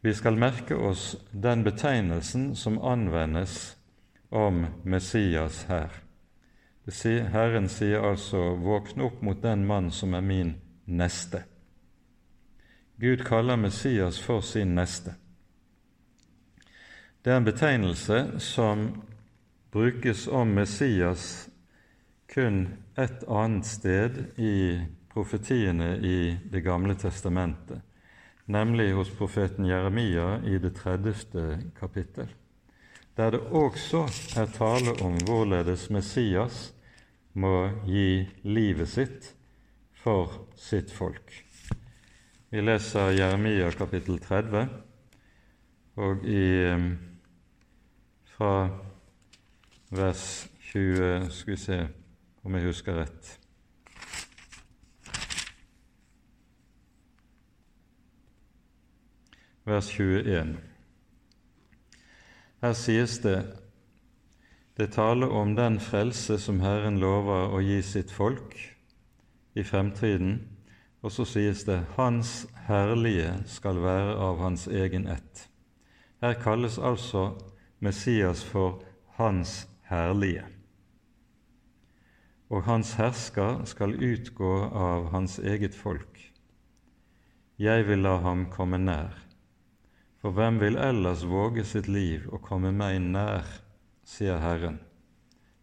[0.00, 3.76] Vi skal merke oss den betegnelsen som anvendes
[4.28, 5.90] om Messias her.
[7.32, 10.54] Herren sier altså 'våkne opp mot den mann som er min
[10.86, 11.42] neste'.
[13.00, 15.14] Gud kaller Messias for sin neste.
[17.24, 19.02] Det er en betegnelse som
[19.70, 21.48] brukes om Messias
[22.36, 22.66] kun
[23.00, 24.76] et annet sted i
[25.08, 27.80] profetiene i Det gamle testamentet,
[28.44, 31.72] nemlig hos profeten Jeremia i det 30.
[31.78, 32.28] kapittel,
[33.16, 34.04] der det også
[34.36, 36.74] er tale om hvorledes Messias
[37.32, 39.32] må gi livet sitt
[40.04, 41.32] for sitt folk.
[42.52, 44.68] Vi leser Jeremia kapittel 30,
[45.96, 46.48] og i,
[48.36, 48.56] fra
[49.88, 51.86] vers 20 Skal vi se
[52.46, 53.32] om jeg husker rett.
[59.66, 60.54] Vers 21.
[62.62, 63.40] Her sies det
[64.76, 68.54] det taler om den frelse som Herren lover å gi sitt folk
[69.56, 70.42] i fremtiden,
[71.00, 75.48] og så sies det 'Hans herlige skal være av hans egen ett'.
[76.20, 77.40] Her kalles altså
[77.80, 78.82] Messias for
[79.16, 80.55] Hans herlige.
[82.46, 86.20] Og hans hersker skal utgå av hans eget folk.
[87.58, 89.16] Jeg vil la ham komme nær.
[90.22, 93.48] For hvem vil ellers våge sitt liv og komme meg nær,
[94.06, 94.78] sier Herren.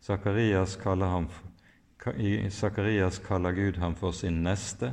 [0.04, 1.30] Zakarias kaller, ham,
[2.18, 4.92] I Zakarias kaller Gud ham for sin neste,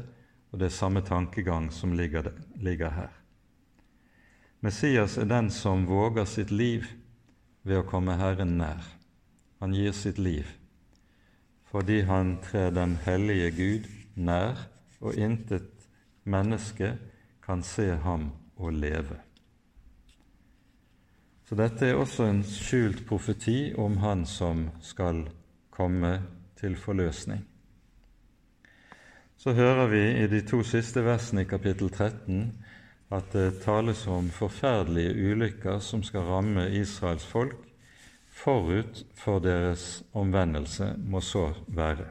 [0.53, 3.11] og det er samme tankegang som ligger, ligger her.
[4.61, 6.87] Messias er den som våger sitt liv
[7.65, 8.85] ved å komme Herren nær.
[9.59, 10.60] Han gir sitt liv
[11.71, 14.67] fordi han trer den hellige Gud nær,
[15.01, 15.71] og intet
[16.25, 16.97] menneske
[17.47, 19.17] kan se ham og leve.
[21.47, 25.25] Så dette er også en skjult profeti om Han som skal
[25.71, 26.21] komme
[26.61, 27.41] til forløsning.
[29.37, 32.53] Så hører vi i de to siste versene i kapittel 13
[33.11, 37.70] at det tales om forferdelige ulykker som skal ramme Israels folk
[38.41, 42.09] forut for deres omvendelse må så være.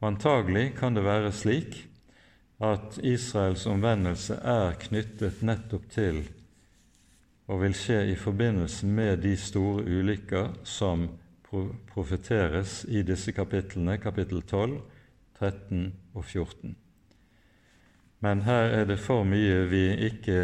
[0.00, 1.76] Og Antagelig kan det være slik
[2.64, 6.22] at Israels omvendelse er knyttet nettopp til
[7.48, 11.08] og vil skje i forbindelse med de store ulykker som
[11.92, 14.80] profeteres i disse kapitlene, kapittel 12,
[15.38, 16.76] 13 og 14.
[18.24, 20.38] Men her er det for mye vi ikke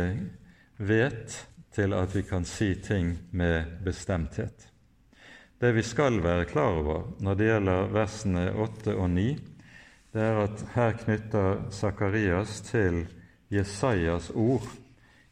[0.77, 1.39] vet
[1.75, 4.67] til at vi kan si ting med bestemthet.
[5.61, 9.27] Det vi skal være klar over når det gjelder versene 8 og 9,
[10.13, 13.05] det er at her knytter Sakarias til
[13.51, 14.67] Jesajas ord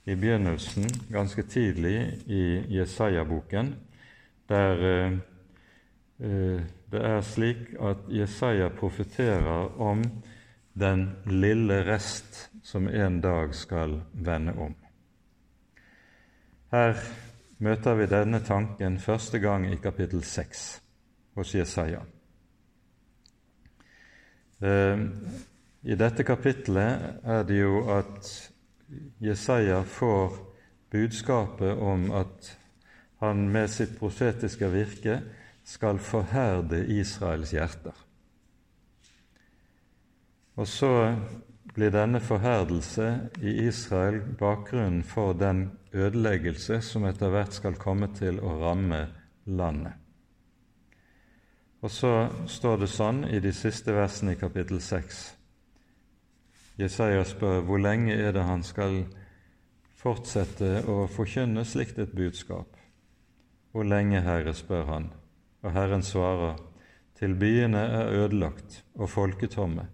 [0.07, 3.75] i begynnelsen, ganske tidlig i Jesaja-boken,
[4.49, 5.19] der eh,
[6.91, 10.03] det er slik at Jesaja profeterer om
[10.79, 14.75] den lille rest som en dag skal vende om.
[16.69, 16.99] Her
[17.65, 20.65] møter vi denne tanken første gang i kapittel 6
[21.39, 22.03] hos Jesaja.
[24.61, 25.01] Eh,
[25.89, 28.29] I dette kapittelet er det jo at
[29.25, 30.37] Jesaja får
[30.93, 32.53] budskapet om at
[33.23, 35.23] han med sitt profetiske virke
[35.65, 37.97] skal forherde Israels hjerter.
[40.57, 40.93] Og så
[41.79, 43.07] blir denne forherdelse
[43.39, 49.05] i Israel bakgrunnen for den ødeleggelse som etter hvert skal komme til å ramme
[49.47, 49.95] landet.
[51.79, 52.11] Og så
[52.51, 55.21] står det sånn i de siste versene i kapittel 6.
[56.83, 59.05] Jesaja spør hvor lenge er det han skal
[59.99, 62.75] fortsette å forkynne slikt et budskap.
[63.71, 65.07] Hvor lenge, Herre, spør han,
[65.63, 66.59] og Herren svarer,
[67.19, 69.87] til byene er ødelagt og folketomme,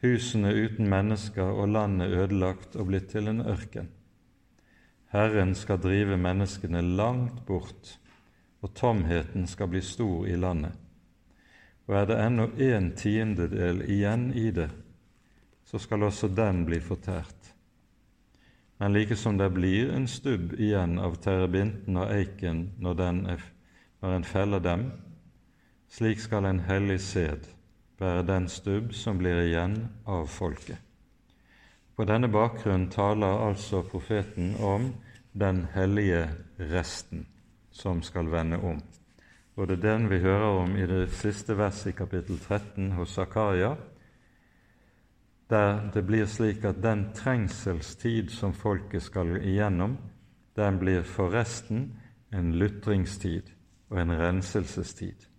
[0.00, 3.90] husene uten mennesker og landet ødelagt og blitt til en ørken.
[5.12, 7.96] Herren skal drive menneskene langt bort,
[8.62, 10.72] og tomheten skal bli stor i landet.
[11.88, 14.68] Og er det ennå en tiendedel igjen i det,
[15.66, 17.54] så skal også den bli fortært.
[18.78, 23.02] Men like som det blir en stubb igjen av terrebinten og eiken når,
[23.34, 23.42] er,
[24.00, 24.86] når en feller dem,
[25.90, 27.50] slik skal en hellig sæd
[28.00, 29.76] være den stubb som blir igjen
[30.08, 30.78] av folket.
[31.96, 34.88] På denne bakgrunn taler altså profeten om
[35.32, 36.30] den hellige
[36.72, 37.26] resten
[37.70, 38.80] som skal vende om.
[39.56, 43.14] Og det er den vi hører om i det siste verset i kapittel 13 hos
[43.18, 43.74] Zakaria,
[45.50, 49.98] der det blir slik at den trengselstid som folket skal igjennom,
[50.56, 51.90] den blir for resten
[52.32, 53.50] en lutringstid
[53.90, 55.29] og en renselsestid.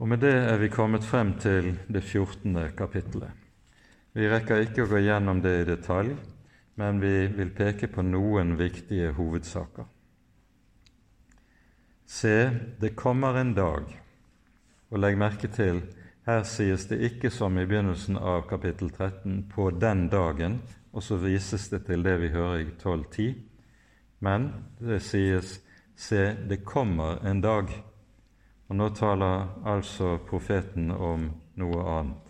[0.00, 2.54] Og Med det er vi kommet frem til det 14.
[2.72, 3.30] kapittelet.
[4.16, 6.14] Vi rekker ikke å gå gjennom det i detalj,
[6.80, 9.84] men vi vil peke på noen viktige hovedsaker.
[12.08, 12.32] Se,
[12.80, 13.92] det kommer en dag,
[14.88, 15.82] og legg merke til
[16.24, 20.62] her sies det ikke som i begynnelsen av kapittel 13 på den dagen,
[20.96, 23.36] og så vises det til det vi hører i 12.10,
[24.24, 24.48] men
[24.80, 25.58] det sies
[25.92, 27.68] se, det kommer en dag
[28.70, 31.24] og nå taler altså profeten om
[31.58, 32.26] noe annet.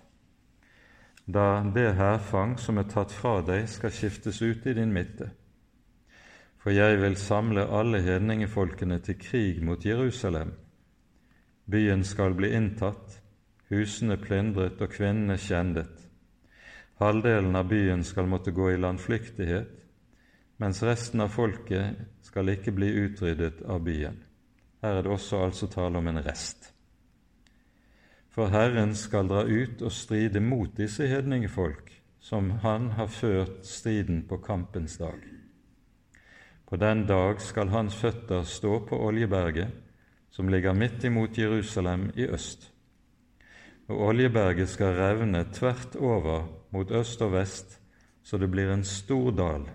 [1.28, 5.28] Da det hærfang som er tatt fra deg, skal skiftes ut i din midte.
[6.60, 10.54] For jeg vil samle alle hedningefolkene til krig mot Jerusalem.
[11.70, 13.20] Byen skal bli inntatt,
[13.68, 15.92] husene plyndret og kvinnene kjendet.
[17.00, 19.76] Halvdelen av byen skal måtte gå i landflyktighet,
[20.60, 24.18] mens resten av folket skal ikke bli utryddet av byen.
[24.80, 26.72] Her er det også altså tale om en rest.
[28.30, 34.22] For Herren skal dra ut og stride mot disse hedningefolk, som han har ført striden
[34.28, 35.18] på kampens dag.
[36.68, 39.68] På den dag skal hans føtter stå på Oljeberget,
[40.30, 42.72] som ligger midt imot Jerusalem i øst.
[43.88, 47.80] Og Oljeberget skal revne tvert over mot øst og vest,
[48.22, 49.66] så det blir en stor dal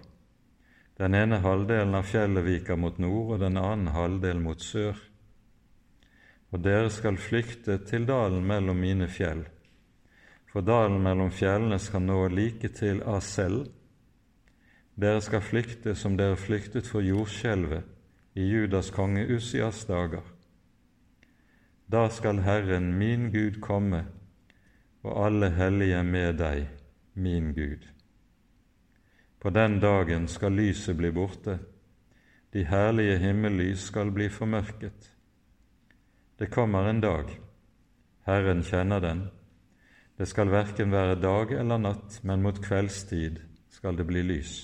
[0.97, 4.95] den ene halvdelen av fjellet viker mot nord, og den annen halvdel mot sør.
[6.55, 9.43] Og dere skal flykte til dalen mellom mine fjell,
[10.51, 13.65] for dalen mellom fjellene skal nå like til Asel.
[14.95, 17.83] Dere skal flykte som dere flyktet for jordskjelvet
[18.39, 20.23] i Judas konge Ussias dager.
[21.91, 24.05] Da skal Herren min Gud komme,
[25.03, 26.65] og alle hellige med deg,
[27.13, 27.94] min Gud.
[29.45, 31.59] På den dagen skal lyset bli borte,
[32.49, 35.11] de herlige himmellys skal bli formørket.
[36.39, 37.29] Det kommer en dag,
[38.25, 39.21] Herren kjenner den.
[40.17, 43.37] Det skal verken være dag eller natt, men mot kveldstid
[43.69, 44.57] skal det bli lys.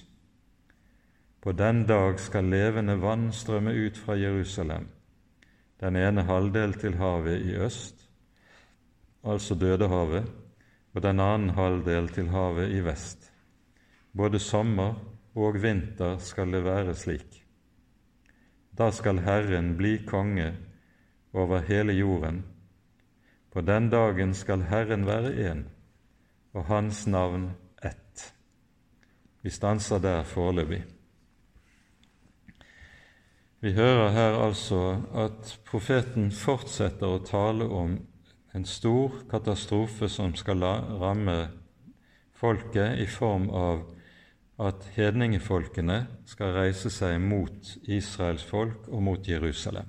[1.45, 4.89] På den dag skal levende vann strømme ut fra Jerusalem,
[5.77, 8.07] den ene halvdel til havet i øst,
[9.21, 10.25] altså Dødehavet,
[10.95, 13.30] og den annen halvdel til havet i vest.
[14.11, 14.97] Både sommer
[15.35, 17.37] og vinter skal det være slik.
[18.77, 20.51] Da skal Herren bli konge
[21.33, 22.43] over hele jorden.
[23.51, 25.63] På den dagen skal Herren være én,
[26.53, 27.51] og Hans navn
[27.83, 28.33] ett.
[29.41, 30.83] Vi stanser der foreløpig.
[33.61, 37.99] Vi hører her altså at profeten fortsetter å tale om
[38.55, 40.63] en stor katastrofe som skal
[40.99, 41.35] ramme
[42.33, 43.83] folket i form av
[44.61, 49.87] at hedningefolkene skal reise seg mot Israels folk og mot Jerusalem.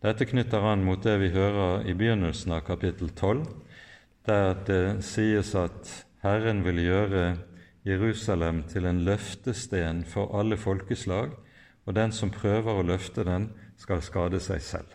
[0.00, 3.42] Dette knytter an mot det vi hører i begynnelsen av kapittel 12,
[4.28, 5.90] der det sies at
[6.22, 7.24] Herren vil gjøre
[7.86, 11.34] Jerusalem til en løftesten for alle folkeslag,
[11.86, 14.94] og den som prøver å løfte den, skal skade seg selv.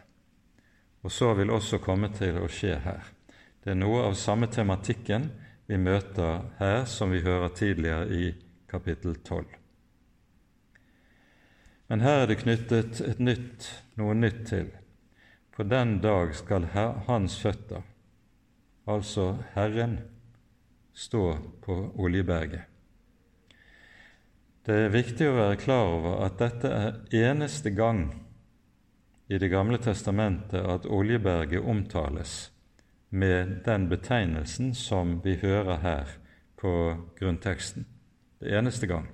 [1.03, 3.03] Og så vil også komme til å skje her.
[3.63, 5.29] Det er noe av samme tematikken
[5.73, 8.27] vi møter her som vi hører tidligere i
[8.69, 9.47] kapittel 12.
[11.89, 13.65] Men her er det knyttet et nytt,
[13.97, 14.69] noe nytt til.
[15.53, 17.81] På den dag skal hans føtter,
[18.85, 19.97] altså Herren,
[20.93, 21.25] stå
[21.65, 22.69] på Oljeberget.
[24.63, 27.01] Det er viktig å være klar over at dette er
[27.33, 28.11] eneste gang
[29.27, 32.52] i Det gamle testamentet at Oljeberget omtales
[33.13, 36.13] med den betegnelsen som vi hører her
[36.57, 36.71] på
[37.19, 37.85] grunnteksten.
[38.39, 39.05] Det eneste gang.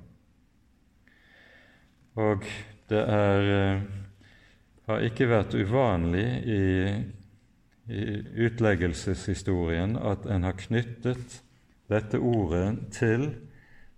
[2.15, 2.45] Og
[2.89, 3.81] det er, eh,
[4.87, 6.63] har ikke vært uvanlig i,
[7.91, 8.05] i
[8.47, 11.41] utleggelseshistorien at en har knyttet
[11.89, 13.33] dette ordet til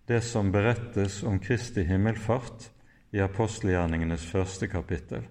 [0.08, 2.72] det som berettes om Kristi himmelfart
[3.14, 5.24] i apostelgjerningenes første kapittel.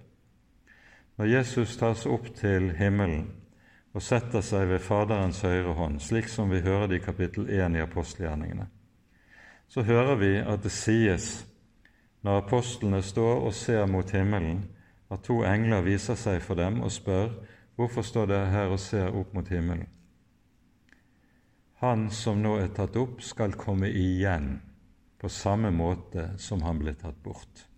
[1.17, 3.27] Når Jesus tas opp til himmelen
[3.91, 7.75] og setter seg ved Faderens høyre hånd, slik som vi hører det i kapittel 1
[7.75, 8.67] i apostelgjerningene,
[9.67, 11.31] så hører vi at det sies
[12.21, 14.65] når apostlene står og ser mot himmelen,
[15.11, 17.33] at to engler viser seg for dem og spør
[17.75, 19.87] hvorfor står dere her og ser opp mot himmelen.
[21.81, 24.59] Han som nå er tatt opp, skal komme igjen
[25.21, 27.70] på samme måte som han ble tatt bort.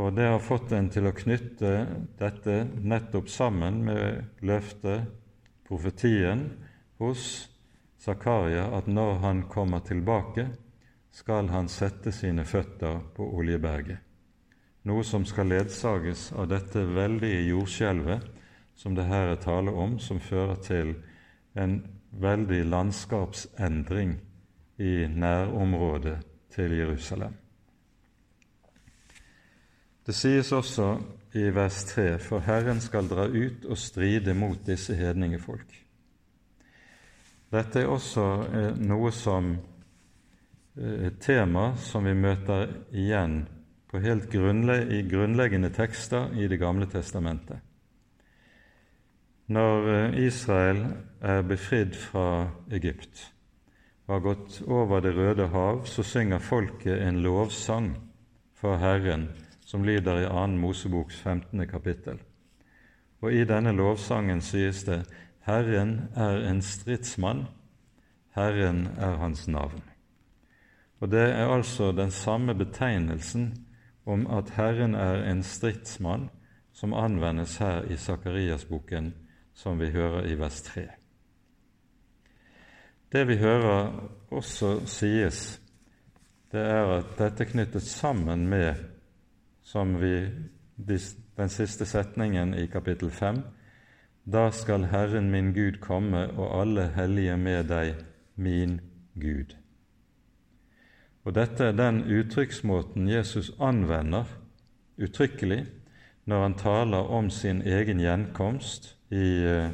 [0.00, 1.72] Og det har fått en til å knytte
[2.20, 5.10] dette nettopp sammen med løftet,
[5.68, 6.46] profetien,
[7.00, 7.48] hos
[8.00, 10.46] Zakaria at når han kommer tilbake,
[11.12, 14.00] skal han sette sine føtter på Oljeberget,
[14.88, 18.30] noe som skal ledsages av dette veldige jordskjelvet
[18.80, 20.94] som det her er tale om, som fører til
[21.54, 21.82] en
[22.22, 24.16] veldig landskapsendring
[24.80, 26.16] i nærområdet
[26.52, 27.41] til Jerusalem.
[30.06, 30.96] Det sies også
[31.38, 35.78] i vers 3.: For Herren skal dra ut og stride mot disse hedningefolk.
[37.52, 43.42] Dette er også eh, noe som eh, et tema som vi møter igjen
[43.92, 47.60] på helt i grunnleggende tekster i Det gamle testamentet.
[49.46, 50.86] Når eh, Israel
[51.20, 53.28] er befridd fra Egypt,
[54.06, 57.92] og har gått over Det røde hav, så synger folket en lovsang
[58.54, 59.28] for Herren,
[59.72, 60.46] som lyder i 2.
[60.46, 61.66] Moseboks 15.
[61.66, 62.18] kapittel.
[63.22, 64.98] Og i denne lovsangen sies det
[65.46, 67.46] Herren er en stridsmann,
[68.36, 69.80] Herren er hans navn.
[71.00, 73.66] Og Det er altså den samme betegnelsen
[74.06, 76.28] om at Herren er en stridsmann
[76.72, 79.14] som anvendes her i Sakarias-boken,
[79.54, 80.88] som vi hører i vers 3.
[83.12, 85.60] Det vi hører også sies,
[86.52, 88.74] det er at dette knyttet sammen med,
[89.62, 90.28] som vi,
[91.36, 93.42] den siste setningen i kapittel 5,
[94.24, 97.94] da skal Herren min Gud komme og alle hellige med deg,
[98.36, 98.80] min
[99.14, 99.56] Gud.
[101.24, 104.26] Og Dette er den uttrykksmåten Jesus anvender
[104.98, 105.64] uttrykkelig
[106.24, 109.70] når han taler om sin egen gjenkomst i eh,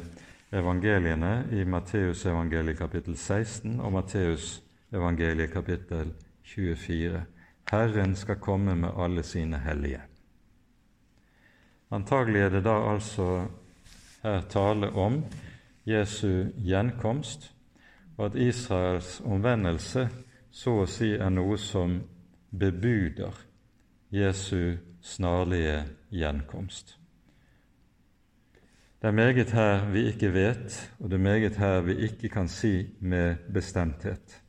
[0.51, 6.13] evangeliene i Matteusevangeliet kapittel 16 og Matteusevangeliet kapittel
[6.43, 7.21] 24.
[7.71, 10.01] Herren skal komme med alle sine hellige.
[11.91, 13.45] Antagelig er det da altså
[14.23, 15.23] her tale om
[15.85, 17.51] Jesu gjenkomst,
[18.17, 20.09] og at Israels omvendelse
[20.51, 21.99] så å si er noe som
[22.49, 23.37] bebuder
[24.11, 26.95] Jesu snarlige gjenkomst.
[28.99, 32.49] Det er meget her vi ikke vet, og det er meget her vi ikke kan
[32.51, 34.41] si med bestemthet.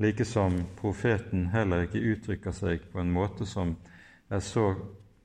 [0.00, 3.74] Like som profeten heller ikke uttrykker seg på en måte som
[4.32, 4.72] er så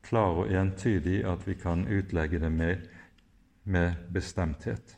[0.04, 2.84] klar og entydig at vi kan utlegge det med,
[3.64, 4.98] med bestemthet.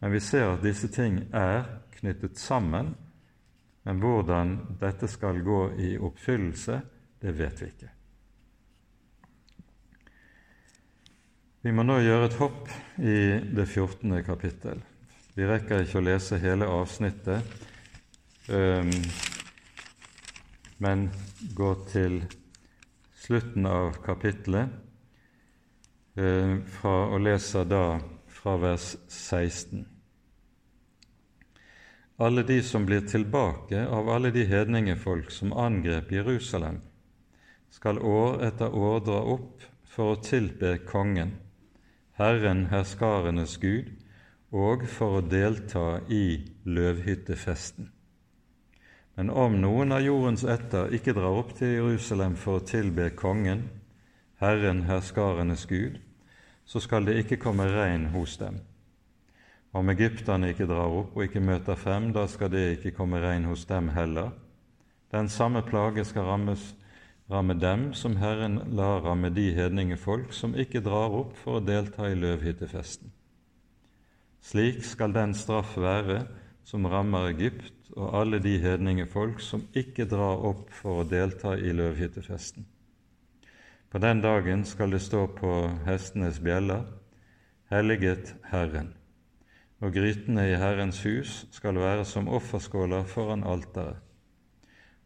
[0.00, 1.66] Men vi ser at disse ting er
[1.98, 2.94] knyttet sammen,
[3.82, 6.80] men hvordan dette skal gå i oppfyllelse,
[7.22, 7.90] det vet vi ikke.
[11.62, 13.18] Vi må nå gjøre et hopp i
[13.54, 14.16] det 14.
[14.26, 14.80] kapittel.
[15.36, 17.68] Vi rekker ikke å lese hele avsnittet,
[20.82, 21.04] men
[21.54, 22.16] går til
[23.22, 24.72] slutten av kapittelet
[26.18, 27.84] uh, fra, og leser da
[28.26, 29.84] fra vers 16.
[32.22, 36.82] Alle de som blir tilbake av alle de hedningefolk som angrep Jerusalem,
[37.72, 41.32] skal år etter år dra opp for å tilbe kongen
[42.18, 43.88] Herren herskarenes Gud,
[44.52, 47.88] og for å delta i løvhyttefesten.
[49.14, 53.66] Men om noen av jordens ætter ikke drar opp til Jerusalem for å tilbe Kongen,
[54.40, 55.98] Herren herskarenes Gud,
[56.64, 58.62] så skal det ikke komme regn hos dem.
[59.72, 63.44] Om egypterne ikke drar opp og ikke møter frem, da skal det ikke komme regn
[63.48, 64.32] hos dem heller.
[65.12, 66.72] Den samme plage skal rammes,
[67.30, 72.08] ramme dem som Herren lar ramme de hedningefolk som ikke drar opp for å delta
[72.08, 73.12] i løvhyttefesten.
[74.42, 76.24] Slik skal den straff være
[76.66, 81.74] som rammer Egypt og alle de hedningefolk som ikke drar opp for å delta i
[81.76, 82.64] løvhyttefesten.
[83.92, 85.52] På den dagen skal det stå på
[85.84, 86.86] hestenes bjeller,
[87.68, 88.94] helliget Herren,
[89.84, 94.00] og grytene i Herrens hus skal være som offerskåler foran alteret.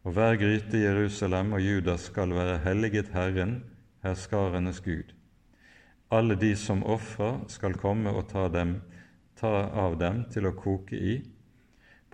[0.07, 3.57] Og hver gryte i Jerusalem og Judas skal være helliget Herren,
[4.05, 5.11] herskarenes Gud.
[6.11, 8.77] Alle de som ofrer, skal komme og ta, dem,
[9.35, 11.17] ta av dem til å koke i.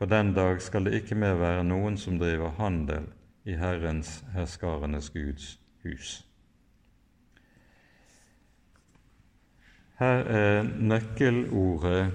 [0.04, 3.06] På den dag skal det ikke mer være noen som driver handel
[3.48, 6.28] i Herrens, herskarenes Guds hus.
[10.02, 12.12] Her er nøkkelordet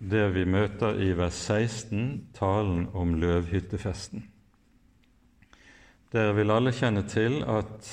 [0.00, 4.24] det vi møter i vers 16, talen om løvhyttefesten.
[6.16, 7.92] Dere vil alle kjenne til at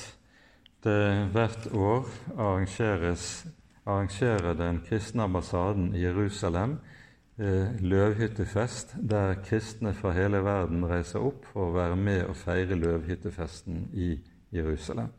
[0.88, 2.08] det hvert år
[2.40, 3.12] arrangerer
[4.64, 6.80] den kristne ambassaden i Jerusalem
[7.36, 13.90] løvhyttefest, der kristne fra hele verden reiser opp for å være med og feire løvhyttefesten
[13.92, 14.14] i
[14.56, 15.10] Jerusalem.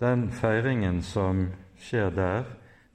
[0.00, 1.48] Den feiringen som
[1.82, 2.48] skjer der,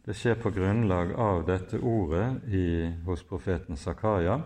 [0.06, 4.40] det skjer på grunnlag av dette ordet i, hos profeten Zakaria,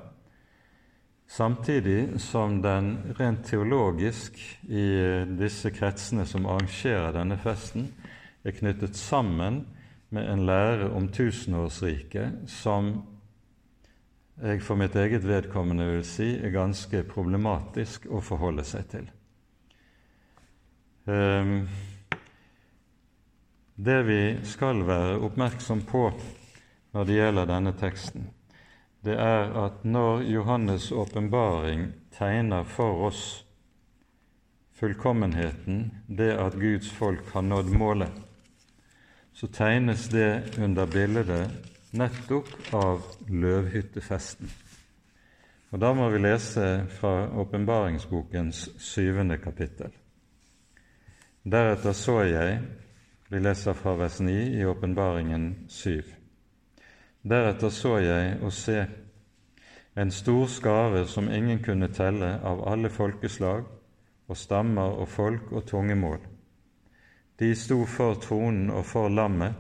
[1.28, 4.38] samtidig som den rent teologisk
[4.68, 4.88] i
[5.38, 7.88] disse kretsene som arrangerer denne festen,
[8.44, 9.64] er knyttet sammen
[10.10, 12.94] med en lære om tusenårsriket som
[14.38, 19.08] jeg for mitt eget vedkommende vil si er ganske problematisk å forholde seg til.
[21.08, 21.66] Um,
[23.78, 26.12] det vi skal være oppmerksom på
[26.94, 28.30] når det gjelder denne teksten,
[29.06, 33.24] det er at når Johannes' åpenbaring tegner for oss
[34.78, 38.27] fullkommenheten, det at Guds folk har nådd målet,
[39.38, 41.52] så tegnes det under bildet
[41.94, 44.50] nettopp av løvhyttefesten.
[45.72, 49.92] Og Da må vi lese fra åpenbaringsbokens syvende kapittel.
[51.46, 52.60] Deretter så jeg
[53.30, 56.02] vi leser fra vers 9 i Åpenbaringen 7.
[57.28, 58.86] Deretter så jeg og se
[59.98, 63.64] en stor skare som ingen kunne telle, av alle folkeslag
[64.28, 66.37] og stammer og folk og tungemål.
[67.40, 69.54] De sto for tronen og for lammet,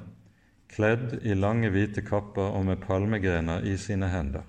[0.69, 4.45] kledd i lange, hvite kapper og med palmegrener i sine hender.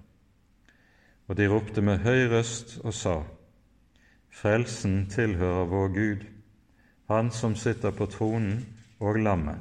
[1.29, 3.23] Og de ropte med høy røst og sa:"
[4.31, 6.25] Frelsen tilhører vår Gud,
[7.09, 8.67] Han som sitter på tronen
[9.01, 9.61] og lammet.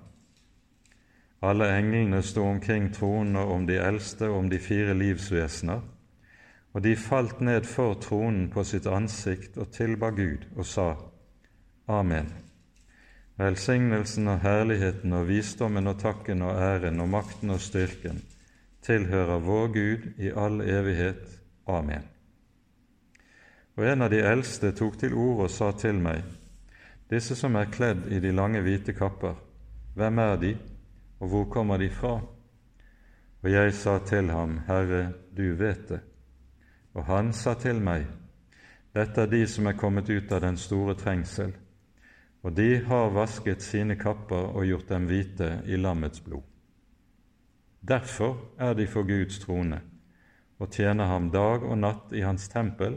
[1.41, 5.82] Alle englene sto omkring tronen og om de eldste og om de fire livsvesener,
[6.74, 10.95] og de falt ned for tronen på sitt ansikt og tilba Gud og sa
[11.88, 12.47] Amen.
[13.38, 18.23] Velsignelsen og herligheten og visdommen og takken og æren og makten og styrken
[18.81, 21.21] tilhører vår Gud i all evighet.
[21.67, 22.07] Amen.
[23.77, 26.23] Og en av de eldste tok til orde og sa til meg:"
[27.09, 29.35] Disse som er kledd i de lange, hvite kapper,
[29.95, 30.57] hvem er de,
[31.19, 32.19] og hvor kommer de fra?
[33.43, 35.99] Og jeg sa til ham, Herre, du vet det.
[36.93, 38.05] Og han sa til meg,
[38.95, 41.53] Dette er de som er kommet ut av den store trengsel,
[42.48, 46.45] og de har vasket sine kapper og gjort dem hvite i lammets blod.
[47.84, 49.82] Derfor er de for Guds trone
[50.58, 52.95] og tjener ham dag og natt i hans tempel,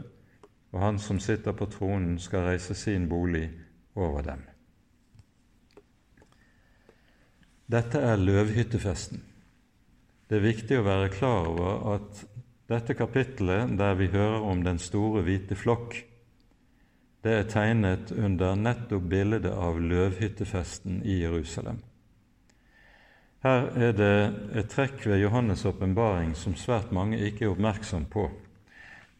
[0.71, 3.49] og han som sitter på tronen, skal reise sin bolig
[3.93, 4.45] over dem.
[7.71, 9.19] Dette er løvhyttefesten.
[10.31, 12.23] Det er viktig å være klar over at
[12.71, 15.99] dette kapittelet, der vi hører om den store, hvite flokk,
[17.21, 21.77] det er tegnet under nettopp bildet av løvhyttefesten i Jerusalem.
[23.41, 24.15] Her er det
[24.57, 28.27] et trekk ved Johannes' åpenbaring som svært mange ikke er oppmerksom på,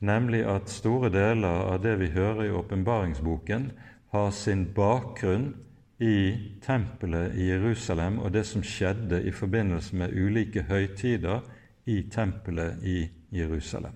[0.01, 3.71] nemlig at store deler av det vi hører i åpenbaringsboken,
[4.11, 5.53] har sin bakgrunn
[6.01, 11.45] i tempelet i Jerusalem og det som skjedde i forbindelse med ulike høytider
[11.85, 13.93] i tempelet i Jerusalem.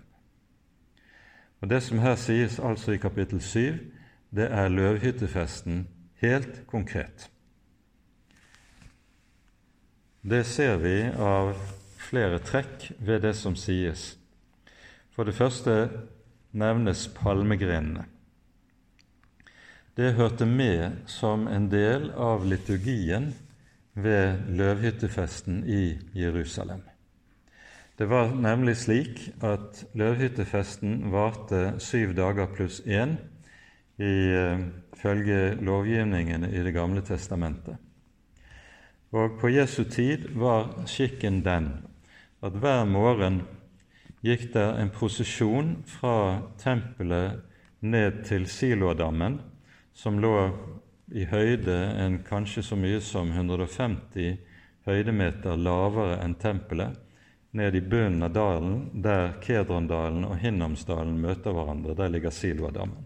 [1.62, 3.95] Og Det som her sies altså i kapittel 7,
[4.36, 5.86] det er løvhyttefesten
[6.22, 7.30] helt konkret.
[10.26, 11.54] Det ser vi av
[12.02, 14.16] flere trekk ved det som sies.
[15.14, 15.76] For det første
[16.52, 18.08] nevnes palmegrenene.
[19.96, 23.30] Det hørte med som en del av liturgien
[23.96, 26.82] ved løvhyttefesten i Jerusalem.
[27.96, 33.16] Det var nemlig slik at løvhyttefesten varte syv dager pluss én
[33.98, 37.78] ifølge lovgivningen lovgivningene i Det gamle testamentet.
[39.12, 41.70] Og på Jesu tid var skikken den
[42.44, 43.42] at hver morgen
[44.26, 47.40] gikk det en prosesjon fra tempelet
[47.80, 49.40] ned til Silodammen,
[49.94, 50.34] som lå
[51.14, 54.38] i høyde en kanskje så mye som 150
[54.86, 56.98] høydemeter lavere enn tempelet,
[57.56, 61.96] ned i bunnen av dalen, der Kedrondalen og Hinnomsdalen møter hverandre.
[61.96, 63.06] Der ligger Siloadammen.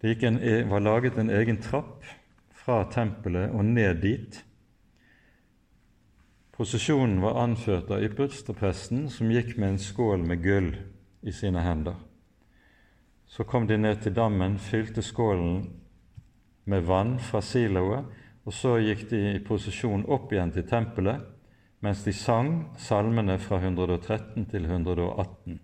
[0.00, 2.04] Det en, e, var laget en egen trapp
[2.54, 4.44] fra tempelet og ned dit.
[6.54, 10.70] Prosesjonen var anført av ypperstepresten, som gikk med en skål med gull
[11.22, 11.98] i sine hender.
[13.26, 15.66] Så kom de ned til dammen, fylte skålen
[16.64, 18.06] med vann fra siloet,
[18.46, 21.26] og så gikk de i posisjon opp igjen til tempelet
[21.84, 25.58] mens de sang salmene fra 113 til 118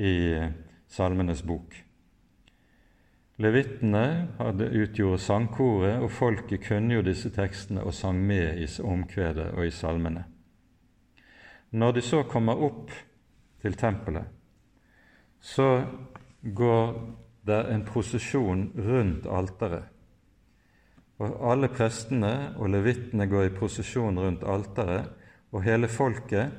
[0.00, 0.14] i
[0.88, 1.74] Salmenes bok.
[3.42, 9.48] Levittene hadde utgjorde sangkoret, og folket kunne jo disse tekstene og sang med i omkvedet
[9.56, 10.22] og i salmene.
[11.74, 12.92] Når de så kommer opp
[13.62, 14.28] til tempelet,
[15.40, 15.82] så
[16.54, 16.92] går
[17.46, 19.90] det en prosesjon rundt alteret.
[21.18, 25.10] Og alle prestene og levittene går i prosesjon rundt alteret,
[25.50, 26.54] og hele folket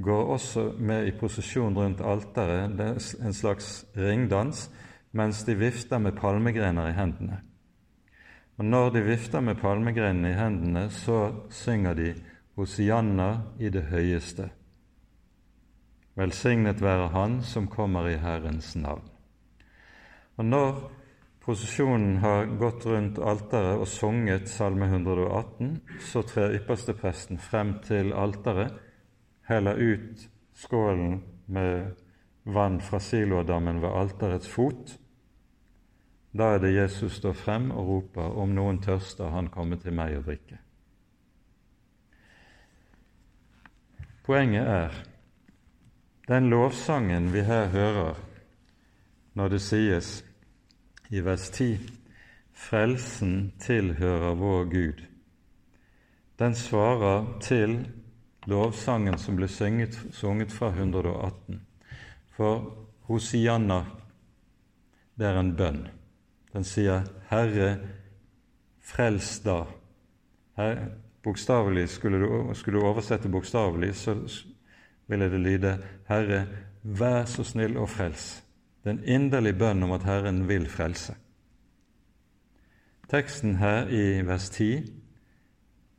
[0.00, 4.70] går også med i prosesjon rundt alteret, det er en slags ringdans,
[5.12, 7.40] mens de vifter med palmegrener i hendene.
[8.58, 12.14] Og Når de vifter med palmegrenene i hendene, så synger de
[12.56, 14.50] Hosianna i det høyeste.
[16.14, 19.08] Velsignet være Han som kommer i Herrens navn.
[20.36, 20.90] Og Når
[21.40, 28.72] prosesjonen har gått rundt alteret og sunget Salme 118, så trer ypperstepresten frem til alteret,
[29.48, 31.96] heller ut skålen med
[32.44, 34.98] vann fra Siloadammen ved alterets fot.
[36.32, 40.16] Da er det Jesus står frem og roper, om noen tørster, han kommer til meg
[40.16, 40.58] og drikke.
[44.24, 45.00] Poenget er
[46.28, 48.20] den lovsangen vi her hører
[49.34, 50.10] når det sies
[51.10, 51.74] i vers 10
[52.62, 55.00] Frelsen tilhører vår Gud.
[56.38, 57.74] Den svarer til
[58.46, 61.58] lovsangen som ble synget, sunget fra 118.
[62.36, 62.62] For
[63.08, 63.82] Hosianna,
[65.18, 65.82] det er en bønn.
[66.52, 67.78] Den sier 'Herre,
[68.80, 69.66] frels da'.
[71.86, 74.14] Skulle du, skulle du oversette bokstavelig, så
[75.06, 75.78] ville det lyde
[76.08, 76.46] 'Herre,
[76.82, 78.42] vær så snill og frels'.
[78.84, 81.14] Det er en inderlig bønn om at Herren vil frelse.
[83.08, 84.92] Teksten her i vers 10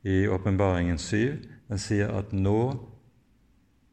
[0.02, 1.38] i Åpenbaringen 7
[1.68, 2.90] den sier at nå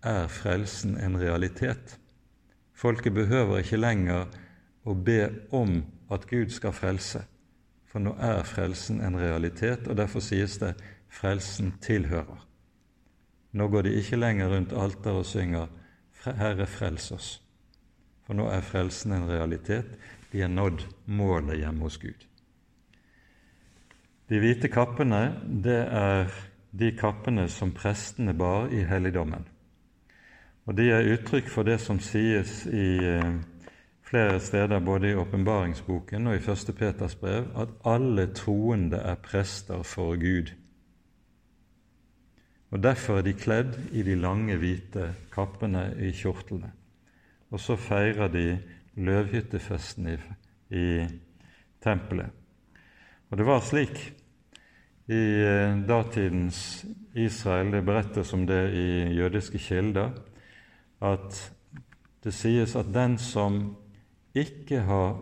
[0.04, 2.00] er frelsen en realitet.
[2.74, 4.26] Folket behøver ikke lenger
[4.84, 7.24] å be om at Gud skal frelse,
[7.88, 10.76] for nå er frelsen en realitet, og derfor sies det
[11.10, 12.48] 'frelsen tilhører'.
[13.52, 15.68] Nå går de ikke lenger rundt alteret og synger
[16.26, 17.42] 'Herre, frels oss',
[18.26, 19.98] for nå er frelsen en realitet.
[20.32, 22.28] De er nådd målet hjemme hos Gud.
[24.30, 26.30] De hvite kappene, det er
[26.80, 29.48] de kappene som prestene bar i helligdommen.
[30.66, 33.34] Og de er uttrykk for det som sies i eh,
[34.12, 36.74] flere steder, både i åpenbaringsboken og i 1.
[36.76, 40.52] Peters brev, at alle troende er prester for Gud.
[42.72, 46.72] Og Derfor er de kledd i de lange, hvite kappene i kjortlene.
[47.52, 48.46] Og så feirer de
[48.96, 50.18] løvhyttefesten i,
[50.76, 50.86] i
[51.84, 52.32] tempelet.
[53.32, 53.96] Og det var slik
[55.08, 56.86] i eh, datidens
[57.16, 60.12] Israel, det berettes om det i jødiske kilder,
[61.02, 61.40] at
[62.24, 63.64] det sies at den som
[64.38, 65.18] ikke har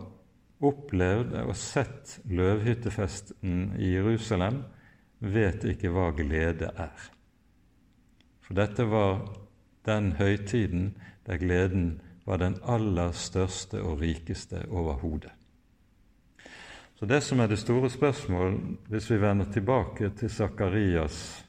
[0.60, 4.62] opplevd og sett løvhyttefesten i Jerusalem,
[5.20, 7.08] vet ikke hva glede er.
[8.44, 9.22] For dette var
[9.88, 10.94] den høytiden
[11.26, 15.32] der gleden var den aller største og rikeste overhodet.
[17.00, 18.58] Så det som er det store spørsmål,
[18.88, 21.46] hvis vi vender tilbake til Sakarias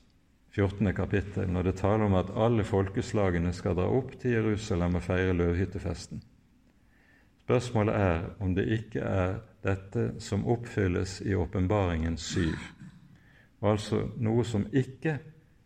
[0.56, 0.94] 14.
[0.96, 5.34] kapittel, når det taler om at alle folkeslagene skal dra opp til Jerusalem og feire
[5.36, 6.24] løvhyttefesten,
[7.52, 12.56] Spørsmålet er om det ikke er dette som oppfylles i Åpenbaringen syv,
[13.60, 15.18] altså noe som ikke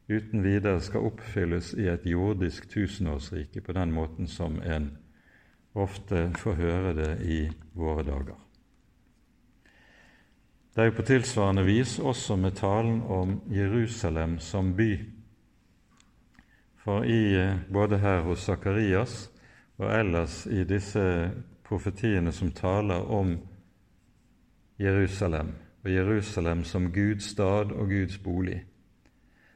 [0.09, 4.89] uten videre skal oppfylles i et jordisk tusenårsrike på den måten som en
[5.77, 7.39] ofte får høre det i
[7.77, 8.41] våre dager.
[10.73, 14.93] Det er jo på tilsvarende vis også med talen om Jerusalem som by.
[16.81, 19.29] For i, eh, både her hos Sakarias
[19.77, 21.05] og ellers i disse
[21.65, 23.35] profetiene som taler om
[24.77, 25.53] Jerusalem,
[25.83, 28.63] og Jerusalem som Guds stad og Guds bolig,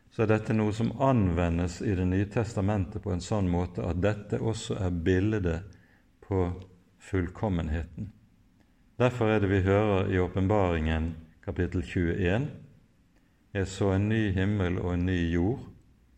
[0.10, 4.02] så er dette noe som anvendes i Det nye testamentet på en sånn måte at
[4.02, 5.76] dette også er bildet
[6.26, 6.48] på
[6.98, 8.10] fullkommenheten.
[9.00, 11.14] Derfor er det vi hører i åpenbaringen
[11.46, 12.48] kapittel 21
[13.54, 15.62] Jeg så en ny himmel og en ny jord.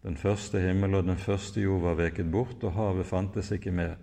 [0.03, 3.95] Den første himmel og den første jord var veket bort, og havet fantes ikke mer.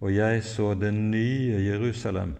[0.00, 2.36] Og jeg så det nye Jerusalem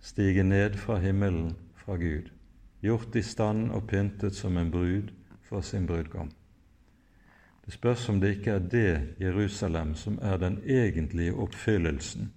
[0.00, 2.30] stige ned fra himmelen fra Gud,
[2.82, 5.12] gjort i stand og pyntet som en brud
[5.42, 6.30] for sin brudgom.
[7.64, 12.32] Det spørs om det ikke er det Jerusalem som er den egentlige oppfyllelsen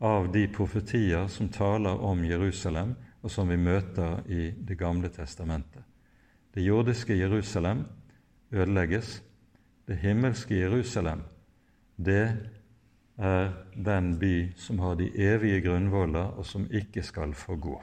[0.00, 5.82] av de profetier som taler om Jerusalem, og som vi møter i Det gamle testamentet.
[6.54, 7.84] Det jordiske Jerusalem
[8.50, 9.22] ødelegges.
[9.86, 11.20] Det himmelske Jerusalem,
[11.96, 12.50] det
[13.20, 17.76] er den by som har de evige grunnvoller, og som ikke skal forgå.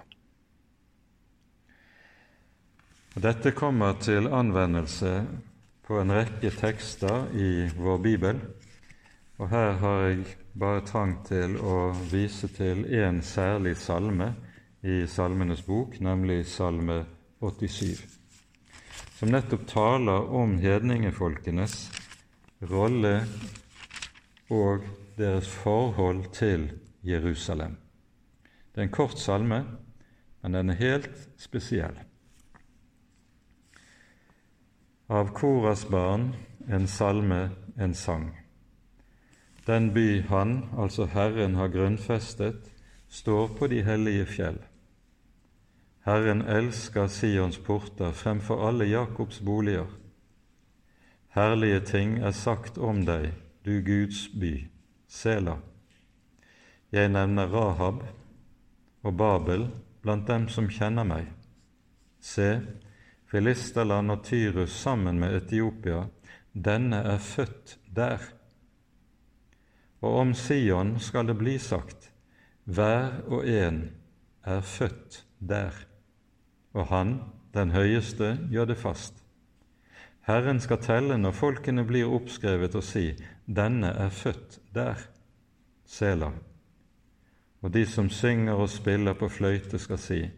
[3.16, 5.12] Og Dette kommer til anvendelse
[5.88, 8.42] på en rekke tekster i vår bibel,
[9.38, 10.26] og her har jeg
[10.58, 14.32] bare trang til å vise til én særlig salme
[14.82, 17.04] i Salmenes bok, nemlig Salme
[17.42, 18.02] 87,
[19.18, 21.76] som nettopp taler om hedningefolkenes
[22.70, 23.20] rolle
[24.50, 24.86] og
[25.18, 26.72] deres forhold til
[27.04, 27.78] Jerusalem.
[28.76, 29.66] Det er en kort salme,
[30.44, 31.98] men den er helt spesiell.
[35.10, 36.34] Av Koras barn
[36.68, 37.50] en salme,
[37.80, 38.32] en sang.
[39.68, 42.72] Den by han, altså Herren, har grunnfestet,
[43.08, 44.60] står på de hellige fjell.
[46.06, 49.88] Herren elsker Sions porter fremfor alle Jakobs boliger.
[51.36, 53.34] Herlige ting er sagt om deg,
[53.66, 54.68] du Guds by.
[55.08, 55.58] Sela.
[56.92, 58.02] Jeg nevner Rahab
[59.08, 59.68] og Babel
[60.04, 61.30] blant dem som kjenner meg.
[62.20, 62.60] Se,
[63.32, 66.06] Filisterland og Tyrus sammen med Etiopia,
[66.52, 68.20] denne er født der.
[70.04, 72.12] Og om Sion skal det bli sagt,
[72.68, 73.80] hver og en
[74.44, 75.72] er født der,
[76.76, 77.18] og han,
[77.56, 79.24] den høyeste, gjør det fast.
[80.28, 83.16] Herren skal telle når folkene blir oppskrevet og si:"
[83.48, 84.96] Denne er født der.
[85.86, 86.36] Selam.
[87.62, 90.30] Og de som synger og spiller på fløyte, skal si:"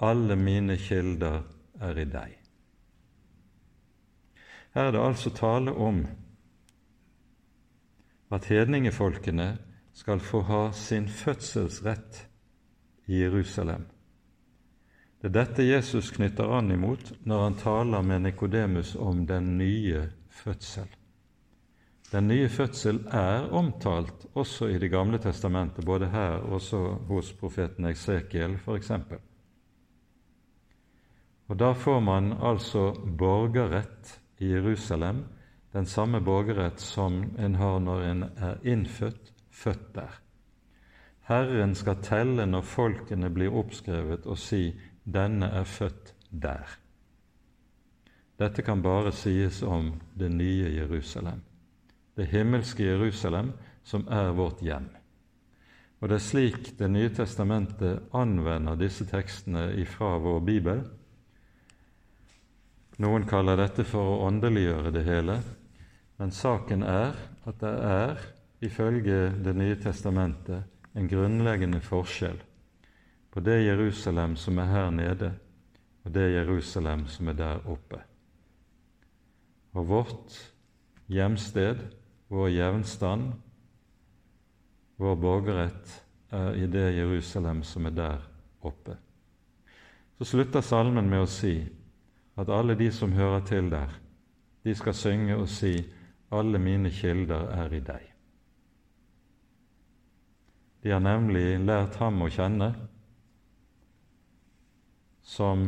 [0.00, 1.42] Alle mine kilder
[1.80, 2.38] er i deg.
[4.74, 6.06] Her er det altså tale om
[8.32, 9.58] at hedningefolkene
[9.92, 12.28] skal få ha sin fødselsrett
[13.06, 13.86] i Jerusalem.
[15.22, 20.08] Det er dette Jesus knytter an imot når han taler med Nikodemus om den nye
[20.30, 20.88] fødsel.
[22.12, 27.32] Den nye fødsel er omtalt også i Det gamle testamentet, både her og også hos
[27.32, 28.90] profeten Eksekiel f.eks.
[31.48, 35.24] Og Da får man altså borgerrett i Jerusalem,
[35.72, 40.20] den samme borgerrett som en har når en er innfødt, født der.
[41.28, 44.72] Herren skal telle når folkene blir oppskrevet, og si
[45.04, 46.76] denne er født der.
[48.38, 51.40] Dette kan bare sies om det nye Jerusalem,
[52.16, 53.52] det himmelske Jerusalem,
[53.84, 54.88] som er vårt hjem.
[56.00, 60.82] Og Det er slik Det nye testamentet anvender disse tekstene ifra vår bibel.
[62.98, 65.40] Noen kaller dette for å åndeliggjøre det hele,
[66.18, 67.14] men saken er
[67.46, 68.18] at det er,
[68.60, 72.38] ifølge Det nye testamentet, en grunnleggende forskjell
[73.32, 75.32] på det Jerusalem som er her nede,
[76.04, 78.02] og det Jerusalem som er der oppe.
[79.72, 80.36] Og vårt
[81.08, 81.80] hjemsted,
[82.32, 83.32] vår jevnstand,
[84.96, 85.90] vår borgerrett,
[86.32, 88.22] er i det Jerusalem som er der
[88.64, 88.96] oppe.
[90.16, 91.58] Så slutter salmen med å si
[92.40, 93.90] at alle de som hører til der,
[94.64, 95.74] de skal synge og si
[96.32, 98.06] alle mine kilder er i deg.
[100.82, 102.70] De har nemlig lært ham å kjenne,
[105.22, 105.66] som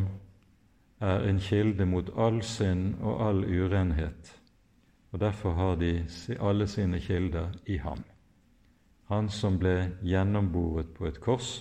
[1.04, 4.32] er en kilde mot all synd og all urenhet,
[5.14, 5.92] og derfor har de
[6.42, 8.00] alle sine kilder i ham.
[9.12, 11.60] Han som ble gjennomboret på et kors.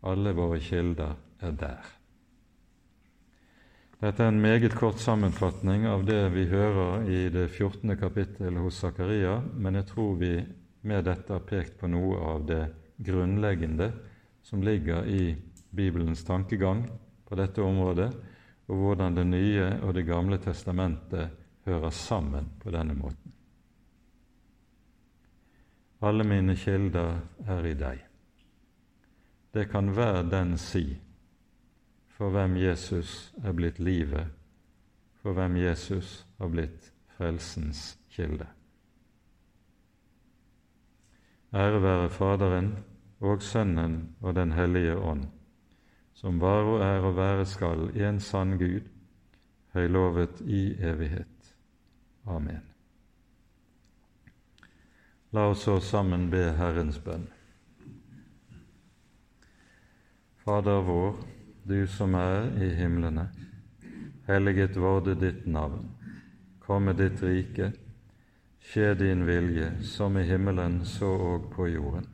[0.00, 1.12] Alle våre kilder
[1.44, 1.90] er der.
[4.00, 7.96] Dette er en meget kort sammenfatning av det vi hører i det 14.
[8.00, 10.32] kapittel hos Zakaria, men jeg tror vi
[10.88, 12.64] med dette har pekt på noe av det
[12.96, 13.92] grunnleggende
[14.44, 15.36] som ligger i
[15.70, 16.86] Bibelens tankegang
[17.28, 18.10] på dette området,
[18.68, 23.32] og hvordan Det nye og Det gamle testamentet hører sammen på denne måten.
[26.04, 28.02] Alle mine kilder er i deg.
[29.54, 30.84] Det kan hver den si
[32.14, 34.26] for hvem Jesus er blitt livet,
[35.22, 38.46] for hvem Jesus har blitt frelsens kilde.
[41.54, 42.72] Ære være Faderen
[43.20, 45.24] og Sønnen og Den hellige ånd,
[46.14, 48.82] som var og er og være skal i en sann Gud,
[49.74, 51.33] høylovet i evighet.
[52.24, 52.60] Amen.
[55.30, 57.26] La oss så sammen be Herrens bønn.
[60.44, 61.16] Fader vår,
[61.64, 63.26] du som er i himlene.
[64.28, 65.88] Helliget vorde ditt navn.
[66.64, 67.72] Komme ditt rike.
[68.64, 72.06] Skje din vilje, som i himmelen, så og på jorden.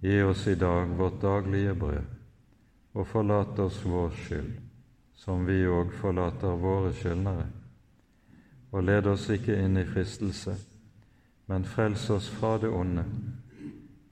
[0.00, 2.08] Gi oss i dag vårt daglige brød,
[2.94, 4.50] og forlat oss vår skyld,
[5.14, 7.46] som vi òg forlater våre skyldnere.
[8.72, 10.56] Og led oss ikke inn i fristelse,
[11.46, 13.04] men frels oss fra det onde,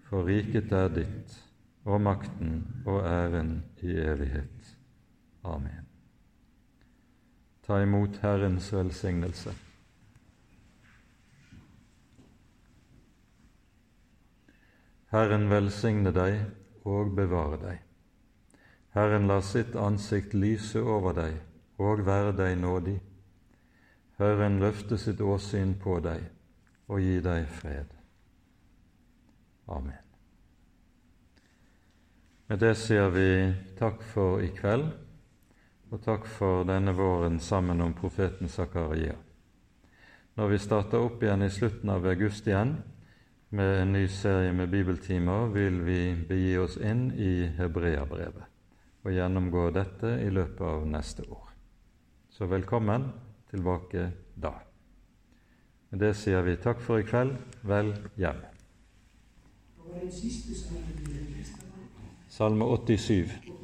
[0.06, 1.34] for riket er ditt
[1.84, 4.76] og makten og æren i evighet.
[5.44, 5.84] Amen.
[7.66, 9.52] Ta imot Herrens velsignelse.
[15.14, 16.40] Herren velsigne deg
[16.84, 17.82] og bevare deg.
[18.94, 21.36] Herren lar sitt ansikt lyse over deg
[21.78, 22.96] og være deg nådig.
[24.24, 26.22] Herren løfte sitt åsyn på deg
[26.88, 27.90] og gi deg fred.
[29.68, 30.00] Amen.
[32.48, 33.28] Med det sier vi
[33.78, 34.86] takk for i kveld,
[35.92, 39.16] og takk for denne våren sammen om profeten Zakaria.
[40.34, 42.78] Når vi starter opp igjen i slutten av august igjen
[43.54, 48.50] med en ny serie med bibeltimer, vil vi begi oss inn i Hebreabrevet
[49.04, 51.48] og gjennomgå dette i løpet av neste år.
[52.32, 53.12] Så velkommen
[53.54, 54.52] tilbake da.
[55.90, 57.36] Med det sier vi takk for i kveld.
[57.62, 58.42] Vel hjem.
[62.34, 63.63] Salme 87.